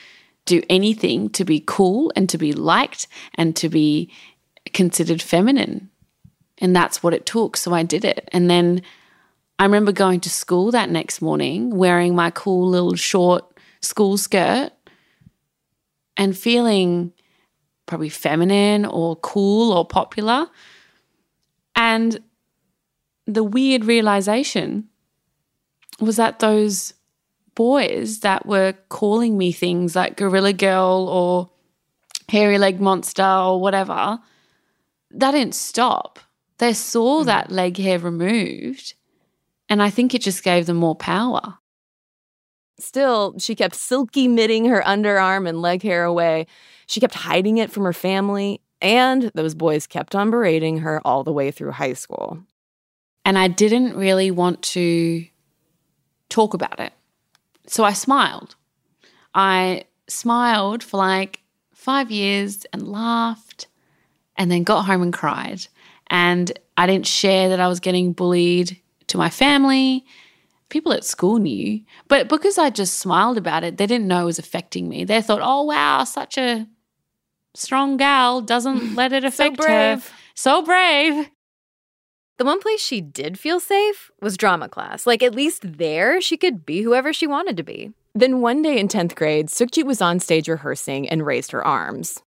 do 0.47 0.63
anything 0.71 1.29
to 1.31 1.45
be 1.45 1.63
cool 1.67 2.13
and 2.17 2.29
to 2.31 2.39
be 2.39 2.53
liked 2.53 3.07
and 3.35 3.55
to 3.57 3.69
be 3.69 4.11
considered 4.73 5.21
feminine. 5.21 5.91
And 6.59 6.75
that's 6.75 7.03
what 7.03 7.15
it 7.15 7.27
took. 7.27 7.57
So 7.57 7.75
I 7.75 7.83
did 7.83 8.05
it. 8.05 8.29
And 8.33 8.49
then 8.49 8.83
I 9.59 9.65
remember 9.65 9.93
going 9.93 10.21
to 10.21 10.31
school 10.31 10.71
that 10.71 10.91
next 10.91 11.21
morning 11.21 11.71
wearing 11.77 12.15
my 12.15 12.31
cool 12.31 12.69
little 12.69 12.95
short 12.95 13.45
school 13.81 14.17
skirt 14.17 14.73
and 16.17 16.37
feeling 16.37 17.13
probably 17.87 18.09
feminine 18.09 18.85
or 18.85 19.17
cool 19.17 19.73
or 19.73 19.87
popular. 19.87 20.47
And 21.75 22.21
the 23.27 23.45
weird 23.45 23.85
realization 23.85 24.89
was 26.01 26.17
that 26.17 26.39
those 26.39 26.95
boys 27.55 28.21
that 28.21 28.47
were 28.47 28.75
calling 28.89 29.37
me 29.37 29.53
things 29.53 29.95
like 29.95 30.17
Gorilla 30.17 30.53
Girl 30.53 31.09
or 31.09 31.51
Hairy 32.29 32.59
Leg 32.59 32.81
Monster 32.81 33.23
or 33.23 33.61
whatever, 33.61 34.19
that 35.11 35.33
didn't 35.33 35.55
stop. 35.55 36.19
They 36.59 36.73
saw 36.73 37.23
mm. 37.23 37.27
that 37.27 37.51
leg 37.51 37.77
hair 37.77 37.99
removed, 37.99 38.95
and 39.69 39.83
I 39.83 39.91
think 39.91 40.15
it 40.15 40.23
just 40.23 40.45
gave 40.45 40.67
them 40.67 40.77
more 40.77 40.95
power. 40.95 41.59
Still, 42.79 43.39
she 43.39 43.55
kept 43.55 43.75
silky 43.75 44.29
mitting 44.29 44.65
her 44.67 44.83
underarm 44.83 45.49
and 45.49 45.61
leg 45.61 45.83
hair 45.83 46.05
away. 46.05 46.47
She 46.93 47.01
kept 47.01 47.15
hiding 47.15 47.57
it 47.57 47.71
from 47.71 47.85
her 47.85 47.95
family, 47.95 48.61
and 48.83 49.31
those 49.35 49.55
boys 49.55 49.87
kept 49.87 50.15
on 50.15 50.31
berating 50.31 50.81
her 50.81 51.01
all 51.07 51.25
the 51.25 51.33
way 51.33 51.51
through 51.51 51.71
high 51.71 51.95
school. 51.95 52.45
And 53.25 53.39
I 53.39 53.49
didn't 53.49 53.97
really 53.97 54.31
want 54.31 54.61
to 54.75 55.25
talk 56.29 56.53
about 56.53 56.81
it. 56.81 56.93
So 57.67 57.83
I 57.83 57.95
smiled. 57.95 58.57
I 59.35 59.85
smiled 60.07 60.85
for 60.85 60.99
like 60.99 61.41
five 61.73 62.11
years 62.11 62.67
and 62.75 62.87
laughed, 62.87 63.69
and 64.37 64.51
then 64.51 64.63
got 64.63 64.83
home 64.83 65.01
and 65.01 65.15
cried. 65.15 65.67
And 66.09 66.53
I 66.77 66.87
didn't 66.87 67.07
share 67.07 67.49
that 67.49 67.59
I 67.59 67.69
was 67.69 67.81
getting 67.81 68.13
bullied 68.13 68.79
to 69.07 69.17
my 69.17 69.31
family 69.31 70.05
people 70.69 70.93
at 70.93 71.05
school 71.05 71.39
knew, 71.39 71.81
but 72.09 72.29
because 72.29 72.57
I 72.57 72.71
just 72.71 72.99
smiled 72.99 73.37
about 73.37 73.63
it, 73.63 73.77
they 73.77 73.87
didn't 73.87 74.09
know 74.09 74.23
it 74.23 74.25
was 74.25 74.39
affecting 74.39 74.89
me. 74.89 75.05
They 75.05 75.21
thought, 75.21 75.43
oh, 75.43 75.65
wow, 75.65 76.05
such 76.05 76.39
a 76.39 76.67
strong 77.55 77.97
gal 77.97 78.41
doesn't 78.41 78.95
let 78.97 79.13
it 79.13 79.25
affect 79.25 79.57
so 79.57 79.65
brave. 79.65 80.05
her. 80.09 80.15
So 80.35 80.63
brave. 80.63 81.31
The 82.39 82.45
one 82.45 82.61
place 82.61 82.81
she 82.81 83.01
did 83.01 83.39
feel 83.39 83.61
safe 83.61 84.11
was 84.21 84.37
drama 84.37 84.69
class. 84.69 85.07
Like, 85.07 85.23
at 85.23 85.35
least 85.35 85.77
there, 85.79 86.21
she 86.21 86.37
could 86.37 86.65
be 86.67 86.83
whoever 86.83 87.13
she 87.13 87.27
wanted 87.27 87.57
to 87.59 87.63
be. 87.63 87.93
Then 88.15 88.41
one 88.41 88.63
day 88.63 88.79
in 88.79 88.89
10th 88.89 89.15
grade, 89.15 89.47
Sukhjit 89.49 89.85
was 89.85 90.03
on 90.03 90.19
stage 90.19 90.49
rehearsing 90.49 91.09
and 91.09 91.25
raised 91.25 91.53
her 91.53 91.65
arms. 91.65 92.21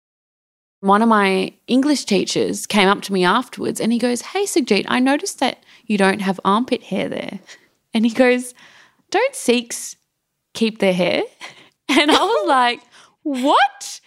One 0.80 1.02
of 1.02 1.08
my 1.08 1.54
English 1.66 2.04
teachers 2.04 2.66
came 2.66 2.88
up 2.88 3.00
to 3.02 3.12
me 3.12 3.24
afterwards 3.24 3.80
and 3.80 3.92
he 3.92 3.98
goes, 3.98 4.20
Hey, 4.20 4.44
Sukhjit, 4.44 4.84
I 4.86 5.00
noticed 5.00 5.40
that 5.40 5.62
you 5.86 5.96
don't 5.98 6.20
have 6.20 6.38
armpit 6.44 6.82
hair 6.84 7.08
there. 7.08 7.40
And 7.94 8.04
he 8.04 8.12
goes, 8.12 8.54
Don't 9.10 9.34
Sikhs 9.34 9.96
keep 10.52 10.78
their 10.78 10.92
hair? 10.94 11.22
And 11.88 12.10
I 12.10 12.14
was 12.18 12.48
like, 12.48 12.80
What? 13.22 14.00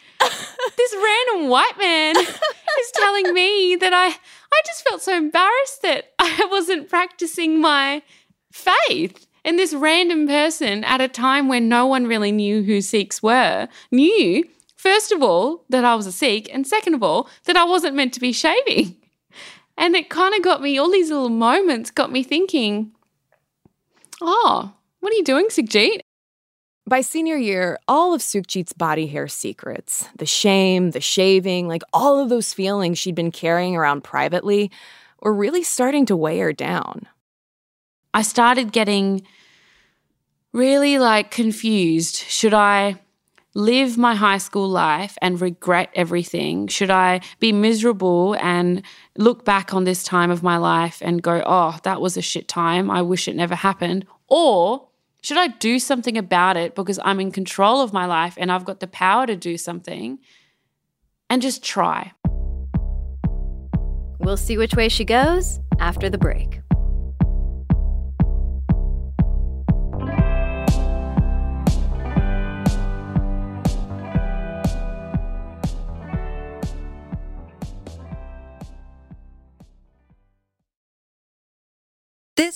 This 0.78 0.96
random 0.96 1.50
white 1.50 1.78
man 1.78 2.18
is 2.18 2.92
telling 2.94 3.34
me 3.34 3.76
that 3.76 3.94
I 3.94 4.08
I 4.08 4.62
just 4.66 4.88
felt 4.88 5.02
so 5.02 5.16
embarrassed 5.16 5.82
that 5.82 6.14
I 6.20 6.48
wasn't 6.50 6.90
practicing 6.90 7.60
my 7.60 8.02
faith. 8.52 9.28
And 9.44 9.58
this 9.58 9.74
random 9.74 10.28
person 10.28 10.84
at 10.84 11.00
a 11.00 11.08
time 11.08 11.48
when 11.48 11.70
no 11.70 11.86
one 11.86 12.06
really 12.06 12.32
knew 12.32 12.64
who 12.64 12.82
Sikhs 12.82 13.24
were 13.24 13.70
knew, 13.92 14.44
first 14.76 15.12
of 15.12 15.24
all, 15.24 15.64
that 15.70 15.86
I 15.86 15.96
was 15.96 16.06
a 16.06 16.12
Sikh, 16.12 16.50
and 16.54 16.68
second 16.68 16.96
of 16.96 17.04
all, 17.04 17.30
that 17.46 17.56
I 17.56 17.64
wasn't 17.64 17.96
meant 17.96 18.14
to 18.16 18.20
be 18.20 18.34
shaving. 18.34 18.98
And 19.78 19.96
it 19.96 20.10
kind 20.10 20.34
of 20.34 20.42
got 20.42 20.62
me, 20.62 20.78
all 20.78 20.92
these 20.92 21.12
little 21.12 21.30
moments 21.30 21.92
got 21.92 22.12
me 22.12 22.24
thinking, 22.24 22.92
Oh, 24.20 24.74
what 25.00 25.14
are 25.14 25.16
you 25.16 25.24
doing, 25.24 25.48
Sukhjit? 25.48 26.00
By 26.88 27.02
senior 27.02 27.36
year, 27.36 27.80
all 27.90 28.14
of 28.14 28.22
Sukhjit's 28.22 28.72
body 28.72 29.08
hair 29.08 29.28
secrets, 29.28 30.08
the 30.18 30.26
shame, 30.26 30.92
the 30.92 31.02
shaving, 31.02 31.68
like 31.68 31.84
all 31.92 32.18
of 32.18 32.30
those 32.30 32.54
feelings 32.54 32.98
she'd 32.98 33.14
been 33.14 33.30
carrying 33.30 33.76
around 33.76 34.06
privately, 34.06 34.72
were 35.22 35.34
really 35.34 35.64
starting 35.64 36.06
to 36.06 36.16
weigh 36.16 36.40
her 36.40 36.54
down. 36.54 37.02
I 38.14 38.22
started 38.22 38.72
getting 38.72 39.24
really 40.54 40.98
like 40.98 41.30
confused. 41.30 42.16
Should 42.16 42.54
I 42.54 43.02
live 43.54 43.98
my 43.98 44.16
high 44.16 44.38
school 44.38 44.70
life 44.70 45.18
and 45.22 45.42
regret 45.42 45.90
everything? 45.94 46.68
Should 46.68 46.90
I 46.90 47.20
be 47.42 47.52
miserable 47.52 48.38
and 48.40 48.82
look 49.18 49.44
back 49.44 49.74
on 49.74 49.84
this 49.84 50.06
time 50.06 50.32
of 50.32 50.42
my 50.42 50.56
life 50.56 51.02
and 51.04 51.22
go, 51.22 51.44
oh, 51.46 51.78
that 51.84 52.00
was 52.00 52.16
a 52.16 52.22
shit 52.22 52.48
time. 52.48 52.90
I 52.90 53.02
wish 53.02 53.28
it 53.28 53.36
never 53.36 53.56
happened? 53.56 54.06
Or 54.30 54.87
should 55.28 55.38
I 55.38 55.48
do 55.48 55.78
something 55.78 56.18
about 56.18 56.56
it 56.56 56.74
because 56.74 57.02
I'm 57.04 57.20
in 57.20 57.34
control 57.34 57.82
of 57.82 57.92
my 57.92 58.06
life 58.06 58.36
and 58.38 58.50
I've 58.50 58.64
got 58.64 58.80
the 58.80 58.88
power 58.88 59.28
to 59.28 59.36
do 59.36 59.58
something 59.58 60.20
and 61.30 61.42
just 61.42 61.62
try? 61.62 62.14
We'll 64.20 64.38
see 64.38 64.58
which 64.58 64.74
way 64.74 64.88
she 64.88 65.04
goes 65.04 65.60
after 65.80 66.10
the 66.10 66.18
break. 66.18 66.57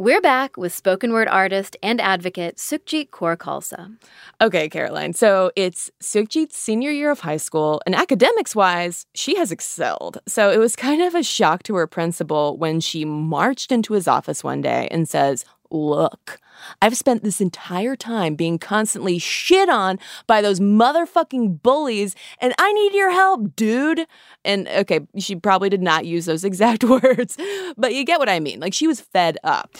We're 0.00 0.22
back 0.22 0.56
with 0.56 0.72
spoken 0.72 1.12
word 1.12 1.28
artist 1.28 1.76
and 1.82 2.00
advocate 2.00 2.56
Sukhjit 2.56 3.10
Kaur 3.10 3.36
Khalsa. 3.36 3.98
Okay, 4.40 4.66
Caroline. 4.66 5.12
So 5.12 5.52
it's 5.56 5.90
Sukhjit's 6.00 6.56
senior 6.56 6.90
year 6.90 7.10
of 7.10 7.20
high 7.20 7.36
school, 7.36 7.82
and 7.84 7.94
academics 7.94 8.56
wise, 8.56 9.04
she 9.12 9.36
has 9.36 9.52
excelled. 9.52 10.16
So 10.26 10.50
it 10.50 10.56
was 10.56 10.74
kind 10.74 11.02
of 11.02 11.14
a 11.14 11.22
shock 11.22 11.64
to 11.64 11.74
her 11.74 11.86
principal 11.86 12.56
when 12.56 12.80
she 12.80 13.04
marched 13.04 13.70
into 13.70 13.92
his 13.92 14.08
office 14.08 14.42
one 14.42 14.62
day 14.62 14.88
and 14.90 15.06
says, 15.06 15.44
Look, 15.70 16.40
I've 16.82 16.96
spent 16.96 17.22
this 17.22 17.40
entire 17.40 17.96
time 17.96 18.34
being 18.34 18.58
constantly 18.58 19.18
shit 19.18 19.68
on 19.68 19.98
by 20.26 20.42
those 20.42 20.60
motherfucking 20.60 21.62
bullies, 21.62 22.14
and 22.38 22.54
I 22.58 22.72
need 22.72 22.94
your 22.94 23.10
help, 23.10 23.56
dude. 23.56 24.06
And 24.44 24.68
okay, 24.68 25.00
she 25.18 25.36
probably 25.36 25.68
did 25.68 25.82
not 25.82 26.06
use 26.06 26.26
those 26.26 26.44
exact 26.50 26.84
words, 26.84 27.36
but 27.76 27.94
you 27.94 28.04
get 28.04 28.18
what 28.18 28.28
I 28.28 28.40
mean. 28.40 28.60
Like 28.60 28.74
she 28.74 28.86
was 28.86 29.00
fed 29.00 29.38
up. 29.44 29.76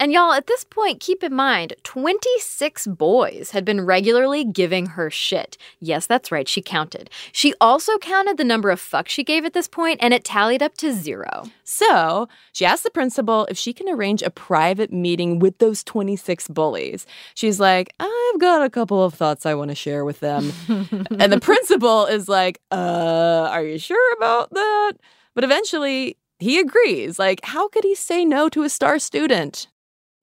And 0.00 0.12
y'all, 0.12 0.32
at 0.32 0.48
this 0.48 0.64
point, 0.64 1.00
keep 1.00 1.22
in 1.22 1.34
mind 1.34 1.74
26 1.84 2.88
boys 2.88 3.52
had 3.52 3.64
been 3.64 3.80
regularly 3.84 4.44
giving 4.44 4.86
her 4.86 5.10
shit. 5.10 5.56
Yes, 5.78 6.06
that's 6.06 6.32
right, 6.32 6.48
she 6.48 6.60
counted. 6.60 7.08
She 7.30 7.54
also 7.60 7.98
counted 7.98 8.36
the 8.36 8.44
number 8.44 8.70
of 8.70 8.80
fucks 8.80 9.08
she 9.08 9.22
gave 9.22 9.44
at 9.44 9.52
this 9.52 9.68
point, 9.68 10.00
and 10.02 10.12
it 10.12 10.24
tallied 10.24 10.62
up 10.62 10.76
to 10.78 10.92
zero. 10.92 11.44
So 11.62 12.28
she 12.52 12.64
asked 12.64 12.82
the 12.82 12.90
principal 12.90 13.46
if 13.46 13.56
she 13.56 13.72
can 13.72 13.88
arrange 13.88 14.22
a 14.22 14.30
private 14.30 14.92
meeting 14.92 15.38
with 15.38 15.58
those 15.58 15.84
26 15.84 16.23
bullies. 16.48 17.06
She's 17.34 17.60
like, 17.60 17.92
I've 18.00 18.40
got 18.40 18.62
a 18.62 18.70
couple 18.70 19.04
of 19.04 19.14
thoughts 19.14 19.46
I 19.46 19.54
want 19.54 19.70
to 19.70 19.74
share 19.74 20.04
with 20.04 20.20
them. 20.20 20.52
and 20.68 21.32
the 21.32 21.40
principal 21.40 22.06
is 22.06 22.28
like, 22.28 22.60
uh, 22.70 23.48
are 23.50 23.64
you 23.64 23.78
sure 23.78 24.16
about 24.16 24.50
that? 24.50 24.92
But 25.34 25.44
eventually, 25.44 26.16
he 26.38 26.58
agrees. 26.58 27.18
Like, 27.18 27.40
how 27.44 27.68
could 27.68 27.84
he 27.84 27.94
say 27.94 28.24
no 28.24 28.48
to 28.48 28.62
a 28.62 28.68
star 28.68 28.98
student? 28.98 29.68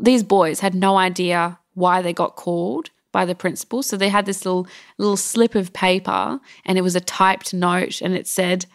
these 0.02 0.24
boys 0.24 0.60
had 0.60 0.76
no 0.76 0.98
idea 0.98 1.60
why 1.76 2.02
they 2.02 2.12
got 2.12 2.36
called 2.36 2.90
by 3.12 3.24
the 3.24 3.36
principal. 3.36 3.84
So 3.84 3.96
they 3.96 4.10
had 4.10 4.26
this 4.26 4.44
little 4.44 4.68
little 4.98 5.18
slip 5.18 5.56
of 5.56 5.72
paper, 5.72 6.40
and 6.66 6.78
it 6.78 6.82
was 6.82 6.96
a 6.96 7.02
typed 7.02 7.54
note, 7.54 8.02
and 8.02 8.14
it 8.16 8.28
said, 8.28 8.66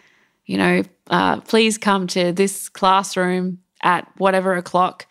you 0.47 0.57
know, 0.57 0.83
uh, 1.09 1.41
please 1.41 1.77
come 1.77 2.07
to 2.09 2.33
this 2.33 2.69
classroom 2.69 3.59
at 3.83 4.09
whatever 4.17 4.55
o'clock. 4.55 5.07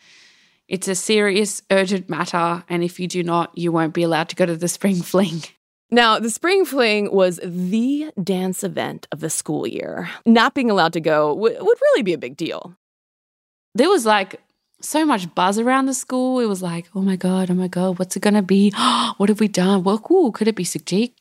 It's 0.67 0.87
a 0.87 0.95
serious, 0.95 1.61
urgent 1.69 2.09
matter, 2.09 2.63
and 2.67 2.83
if 2.83 2.99
you 2.99 3.07
do 3.07 3.23
not, 3.23 3.55
you 3.57 3.71
won't 3.71 3.93
be 3.93 4.03
allowed 4.03 4.29
to 4.29 4.35
go 4.35 4.45
to 4.45 4.55
the 4.55 4.67
spring 4.67 5.01
fling. 5.01 5.43
Now, 5.91 6.19
the 6.19 6.29
Spring 6.29 6.65
Fling 6.65 7.11
was 7.13 7.39
the 7.43 8.11
dance 8.21 8.63
event 8.63 9.07
of 9.11 9.19
the 9.19 9.29
school 9.29 9.67
year. 9.67 10.09
Not 10.25 10.55
being 10.55 10.71
allowed 10.71 10.93
to 10.93 10.99
go 10.99 11.35
w- 11.35 11.57
would 11.57 11.81
really 11.81 12.01
be 12.01 12.13
a 12.13 12.17
big 12.17 12.35
deal. 12.35 12.75
There 13.75 13.89
was 13.89 14.05
like 14.05 14.41
so 14.81 15.05
much 15.05 15.33
buzz 15.35 15.59
around 15.59 15.85
the 15.85 15.93
school. 15.93 16.39
It 16.39 16.47
was 16.47 16.61
like, 16.61 16.87
oh 16.95 17.01
my 17.01 17.15
God, 17.15 17.51
oh 17.51 17.53
my 17.53 17.67
God, 17.67 17.99
what's 17.99 18.15
it 18.15 18.21
going 18.21 18.33
to 18.33 18.41
be? 18.41 18.71
what 19.17 19.29
have 19.29 19.39
we 19.39 19.47
done? 19.47 19.83
Well, 19.83 19.99
cool. 19.99 20.31
Could 20.31 20.47
it 20.47 20.55
be 20.55 20.65
Sukhjit? 20.65 21.13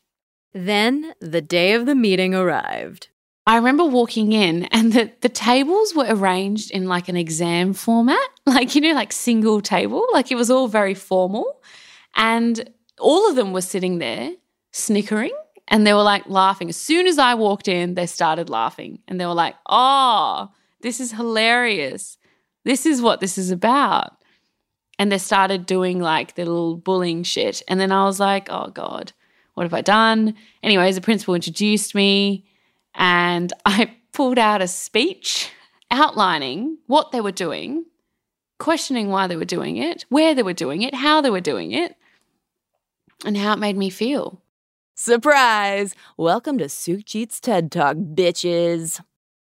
Then 0.53 1.15
the 1.21 1.43
day 1.43 1.75
of 1.75 1.85
the 1.85 1.95
meeting 1.95 2.35
arrived. 2.35 3.09
I 3.47 3.57
remember 3.57 3.85
walking 3.85 4.33
in 4.33 4.65
and 4.65 4.93
the, 4.93 5.13
the 5.21 5.29
tables 5.29 5.95
were 5.95 6.07
arranged 6.09 6.71
in 6.71 6.87
like 6.87 7.09
an 7.09 7.17
exam 7.17 7.75
format, 7.75 8.29
like, 8.47 8.75
you 8.75 8.81
know, 8.81 8.93
like 8.93 9.13
single 9.13 9.61
table. 9.61 10.07
Like 10.13 10.31
it 10.31 10.37
was 10.37 10.51
all 10.51 10.69
very 10.69 10.95
formal. 10.95 11.61
And 12.17 12.71
all 12.99 13.29
of 13.29 13.37
them 13.37 13.53
were 13.53 13.61
sitting 13.61 13.99
there 13.99 14.33
snickering 14.73 15.35
and 15.69 15.87
they 15.87 15.93
were 15.93 16.03
like 16.03 16.29
laughing. 16.29 16.69
As 16.69 16.77
soon 16.77 17.07
as 17.07 17.19
I 17.19 17.35
walked 17.35 17.69
in, 17.69 17.95
they 17.95 18.07
started 18.07 18.49
laughing 18.49 19.01
and 19.09 19.21
they 19.21 19.27
were 19.27 19.35
like, 19.35 19.57
oh, 19.69 20.51
this 20.81 21.01
is 21.01 21.13
hilarious 21.13 22.19
this 22.65 22.87
is 22.87 23.01
what 23.01 23.21
this 23.21 23.39
is 23.39 23.51
about. 23.51 24.17
And 24.99 25.13
they 25.13 25.19
started 25.19 25.67
doing 25.67 26.01
like 26.01 26.35
the 26.35 26.45
little 26.45 26.77
bullying 26.77 27.23
shit. 27.23 27.63
And 27.69 27.79
then 27.79 27.93
I 27.93 28.05
was 28.05 28.21
like, 28.21 28.49
oh 28.51 28.69
God, 28.69 29.13
what 29.55 29.65
have 29.65 29.75
I 29.75 29.81
done? 29.83 30.35
Anyways, 30.63 30.95
the 30.95 31.01
principal 31.01 31.35
introduced 31.35 31.95
me 31.95 32.47
and 32.95 33.53
I 33.65 33.97
pulled 34.13 34.39
out 34.39 34.63
a 34.63 34.69
speech 34.69 35.51
outlining 35.91 36.79
what 36.87 37.13
they 37.13 37.21
were 37.21 37.33
doing, 37.33 37.85
questioning 38.59 39.09
why 39.09 39.27
they 39.27 39.37
were 39.37 39.45
doing 39.45 39.77
it, 39.77 40.05
where 40.09 40.35
they 40.35 40.43
were 40.43 40.53
doing 40.53 40.83
it, 40.83 40.95
how 40.95 41.21
they 41.21 41.31
were 41.31 41.41
doing 41.41 41.73
it, 41.73 41.97
and 43.25 43.37
how 43.37 43.55
it 43.55 43.59
made 43.59 43.77
me 43.77 43.91
feel. 43.91 44.41
Surprise! 44.95 45.95
Welcome 46.17 46.59
to 46.59 46.67
Sukhjit's 46.67 47.41
TED 47.41 47.73
Talk, 47.73 47.97
bitches. 47.97 49.01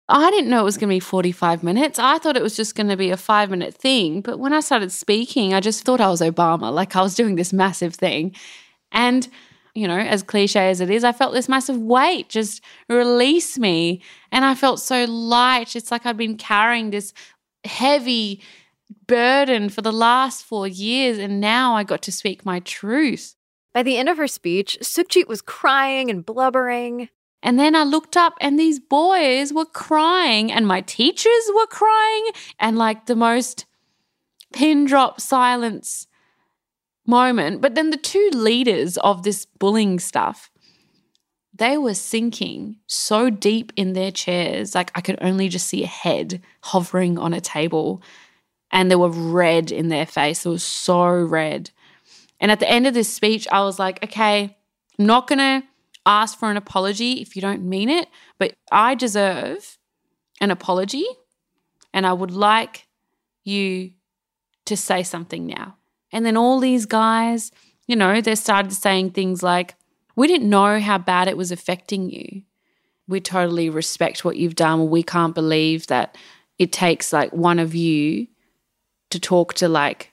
I 0.08 0.30
didn't 0.30 0.48
know 0.48 0.60
it 0.60 0.64
was 0.64 0.78
going 0.78 0.88
to 0.88 0.94
be 0.96 1.00
45 1.00 1.62
minutes. 1.62 1.98
I 1.98 2.18
thought 2.18 2.36
it 2.36 2.42
was 2.42 2.56
just 2.56 2.74
going 2.74 2.88
to 2.88 2.96
be 2.96 3.10
a 3.10 3.16
five 3.16 3.50
minute 3.50 3.74
thing. 3.74 4.22
But 4.22 4.38
when 4.38 4.52
I 4.52 4.60
started 4.60 4.90
speaking, 4.90 5.52
I 5.52 5.60
just 5.60 5.84
thought 5.84 6.00
I 6.00 6.08
was 6.08 6.22
Obama, 6.22 6.72
like 6.72 6.96
I 6.96 7.02
was 7.02 7.14
doing 7.14 7.36
this 7.36 7.52
massive 7.52 7.94
thing. 7.94 8.34
And, 8.90 9.28
you 9.78 9.86
know, 9.86 9.98
as 9.98 10.22
cliche 10.22 10.70
as 10.70 10.80
it 10.80 10.90
is, 10.90 11.04
I 11.04 11.12
felt 11.12 11.34
this 11.34 11.48
massive 11.48 11.78
weight 11.78 12.28
just 12.28 12.62
release 12.88 13.58
me. 13.58 14.02
And 14.32 14.44
I 14.44 14.54
felt 14.54 14.80
so 14.80 15.04
light. 15.04 15.76
It's 15.76 15.90
like 15.90 16.04
I'd 16.04 16.16
been 16.16 16.36
carrying 16.36 16.90
this 16.90 17.12
heavy 17.64 18.42
burden 19.06 19.68
for 19.68 19.82
the 19.82 19.92
last 19.92 20.44
four 20.44 20.66
years. 20.66 21.18
And 21.18 21.40
now 21.40 21.76
I 21.76 21.84
got 21.84 22.02
to 22.02 22.12
speak 22.12 22.44
my 22.44 22.60
truth. 22.60 23.36
By 23.72 23.82
the 23.82 23.96
end 23.96 24.08
of 24.08 24.16
her 24.16 24.26
speech, 24.26 24.78
Sukhjit 24.82 25.28
was 25.28 25.40
crying 25.40 26.10
and 26.10 26.26
blubbering. 26.26 27.08
And 27.42 27.58
then 27.58 27.76
I 27.76 27.84
looked 27.84 28.16
up 28.16 28.34
and 28.40 28.58
these 28.58 28.80
boys 28.80 29.52
were 29.52 29.64
crying 29.64 30.50
and 30.50 30.66
my 30.66 30.80
teachers 30.80 31.50
were 31.54 31.66
crying 31.68 32.30
and 32.58 32.76
like 32.76 33.06
the 33.06 33.14
most 33.14 33.64
pin 34.52 34.86
drop 34.86 35.20
silence 35.20 36.08
moment. 37.08 37.60
But 37.60 37.74
then 37.74 37.90
the 37.90 37.96
two 37.96 38.30
leaders 38.32 38.96
of 38.98 39.22
this 39.22 39.46
bullying 39.46 39.98
stuff, 39.98 40.50
they 41.52 41.76
were 41.76 41.94
sinking 41.94 42.76
so 42.86 43.30
deep 43.30 43.72
in 43.74 43.94
their 43.94 44.12
chairs. 44.12 44.74
Like 44.74 44.92
I 44.94 45.00
could 45.00 45.18
only 45.20 45.48
just 45.48 45.66
see 45.66 45.82
a 45.82 45.88
head 45.88 46.42
hovering 46.62 47.18
on 47.18 47.34
a 47.34 47.40
table 47.40 48.02
and 48.70 48.90
they 48.90 48.96
were 48.96 49.08
red 49.08 49.72
in 49.72 49.88
their 49.88 50.06
face. 50.06 50.44
It 50.44 50.50
was 50.50 50.62
so 50.62 51.08
red. 51.08 51.70
And 52.38 52.52
at 52.52 52.60
the 52.60 52.70
end 52.70 52.86
of 52.86 52.94
this 52.94 53.12
speech, 53.12 53.48
I 53.50 53.62
was 53.62 53.78
like, 53.78 54.04
okay, 54.04 54.56
I'm 54.98 55.06
not 55.06 55.26
going 55.26 55.38
to 55.38 55.66
ask 56.06 56.38
for 56.38 56.50
an 56.50 56.56
apology 56.56 57.14
if 57.14 57.34
you 57.34 57.42
don't 57.42 57.62
mean 57.62 57.88
it, 57.88 58.08
but 58.38 58.54
I 58.70 58.94
deserve 58.94 59.78
an 60.40 60.50
apology 60.50 61.06
and 61.92 62.06
I 62.06 62.12
would 62.12 62.30
like 62.30 62.86
you 63.44 63.92
to 64.66 64.76
say 64.76 65.02
something 65.02 65.46
now. 65.46 65.76
And 66.12 66.24
then 66.24 66.36
all 66.36 66.60
these 66.60 66.86
guys, 66.86 67.50
you 67.86 67.96
know, 67.96 68.20
they 68.20 68.34
started 68.34 68.72
saying 68.72 69.10
things 69.10 69.42
like, 69.42 69.74
We 70.16 70.26
didn't 70.26 70.50
know 70.50 70.80
how 70.80 70.98
bad 70.98 71.28
it 71.28 71.36
was 71.36 71.52
affecting 71.52 72.10
you. 72.10 72.42
We 73.06 73.20
totally 73.20 73.70
respect 73.70 74.24
what 74.24 74.36
you've 74.36 74.54
done. 74.54 74.90
We 74.90 75.02
can't 75.02 75.34
believe 75.34 75.86
that 75.86 76.16
it 76.58 76.72
takes 76.72 77.12
like 77.12 77.32
one 77.32 77.58
of 77.58 77.74
you 77.74 78.26
to 79.10 79.18
talk 79.18 79.54
to 79.54 79.68
like 79.68 80.12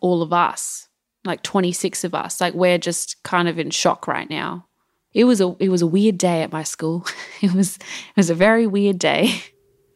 all 0.00 0.22
of 0.22 0.32
us, 0.32 0.88
like 1.24 1.42
26 1.42 2.04
of 2.04 2.14
us. 2.14 2.40
Like 2.40 2.54
we're 2.54 2.78
just 2.78 3.22
kind 3.22 3.48
of 3.48 3.58
in 3.58 3.70
shock 3.70 4.06
right 4.06 4.28
now. 4.28 4.66
It 5.12 5.24
was 5.24 5.40
a 5.40 5.56
it 5.58 5.68
was 5.68 5.82
a 5.82 5.86
weird 5.86 6.18
day 6.18 6.42
at 6.42 6.52
my 6.52 6.62
school. 6.62 7.06
It 7.42 7.52
was 7.52 7.76
it 7.76 8.16
was 8.16 8.30
a 8.30 8.34
very 8.34 8.66
weird 8.66 8.98
day. 8.98 9.42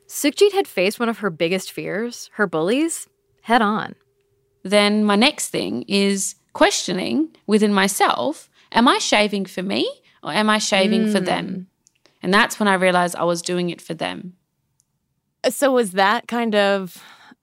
Sukhjit 0.09 0.53
had 0.53 0.69
faced 0.69 1.01
one 1.01 1.09
of 1.09 1.19
her 1.19 1.31
biggest 1.31 1.73
fears, 1.73 2.31
her 2.35 2.47
bullies, 2.47 3.09
head 3.43 3.63
on. 3.63 3.95
Then 4.65 5.05
my 5.05 5.15
next 5.15 5.51
thing 5.51 5.85
is 5.87 6.35
questioning 6.55 7.29
within 7.47 7.73
myself, 7.73 8.49
am 8.73 8.89
I 8.89 8.99
shaving 8.99 9.45
for 9.45 9.63
me 9.63 9.89
or 10.23 10.33
am 10.33 10.51
I 10.51 10.59
shaving 10.59 11.13
for 11.13 11.21
them? 11.21 11.69
And 12.23 12.33
that's 12.33 12.59
when 12.59 12.67
I 12.67 12.75
realized 12.75 13.15
I 13.15 13.25
was 13.25 13.43
doing 13.43 13.69
it 13.71 13.83
for 13.83 13.95
them. 13.95 14.35
So 15.51 15.73
was 15.73 15.93
that 15.93 16.27
kind 16.27 16.55
of 16.55 17.03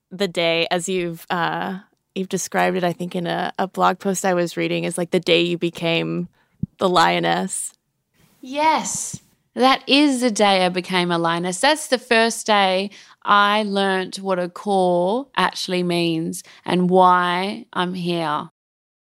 the 0.09 0.27
day 0.27 0.67
as 0.71 0.89
you've 0.89 1.25
uh 1.29 1.79
you've 2.15 2.29
described 2.29 2.75
it, 2.75 2.83
I 2.83 2.91
think 2.91 3.15
in 3.15 3.27
a, 3.27 3.53
a 3.57 3.67
blog 3.67 3.99
post 3.99 4.25
I 4.25 4.33
was 4.33 4.57
reading, 4.57 4.83
is 4.83 4.97
like 4.97 5.11
the 5.11 5.19
day 5.19 5.41
you 5.41 5.57
became 5.57 6.27
the 6.79 6.89
lioness. 6.89 7.73
Yes. 8.41 9.21
That 9.53 9.87
is 9.87 10.21
the 10.21 10.31
day 10.31 10.65
I 10.65 10.69
became 10.69 11.11
a 11.11 11.17
lioness. 11.17 11.59
That's 11.59 11.87
the 11.87 11.97
first 11.97 12.47
day 12.47 12.89
I 13.23 13.63
learnt 13.63 14.19
what 14.19 14.39
a 14.39 14.49
Kaur 14.49 15.27
actually 15.35 15.83
means 15.83 16.43
and 16.65 16.89
why 16.89 17.65
I'm 17.73 17.93
here. 17.93 18.49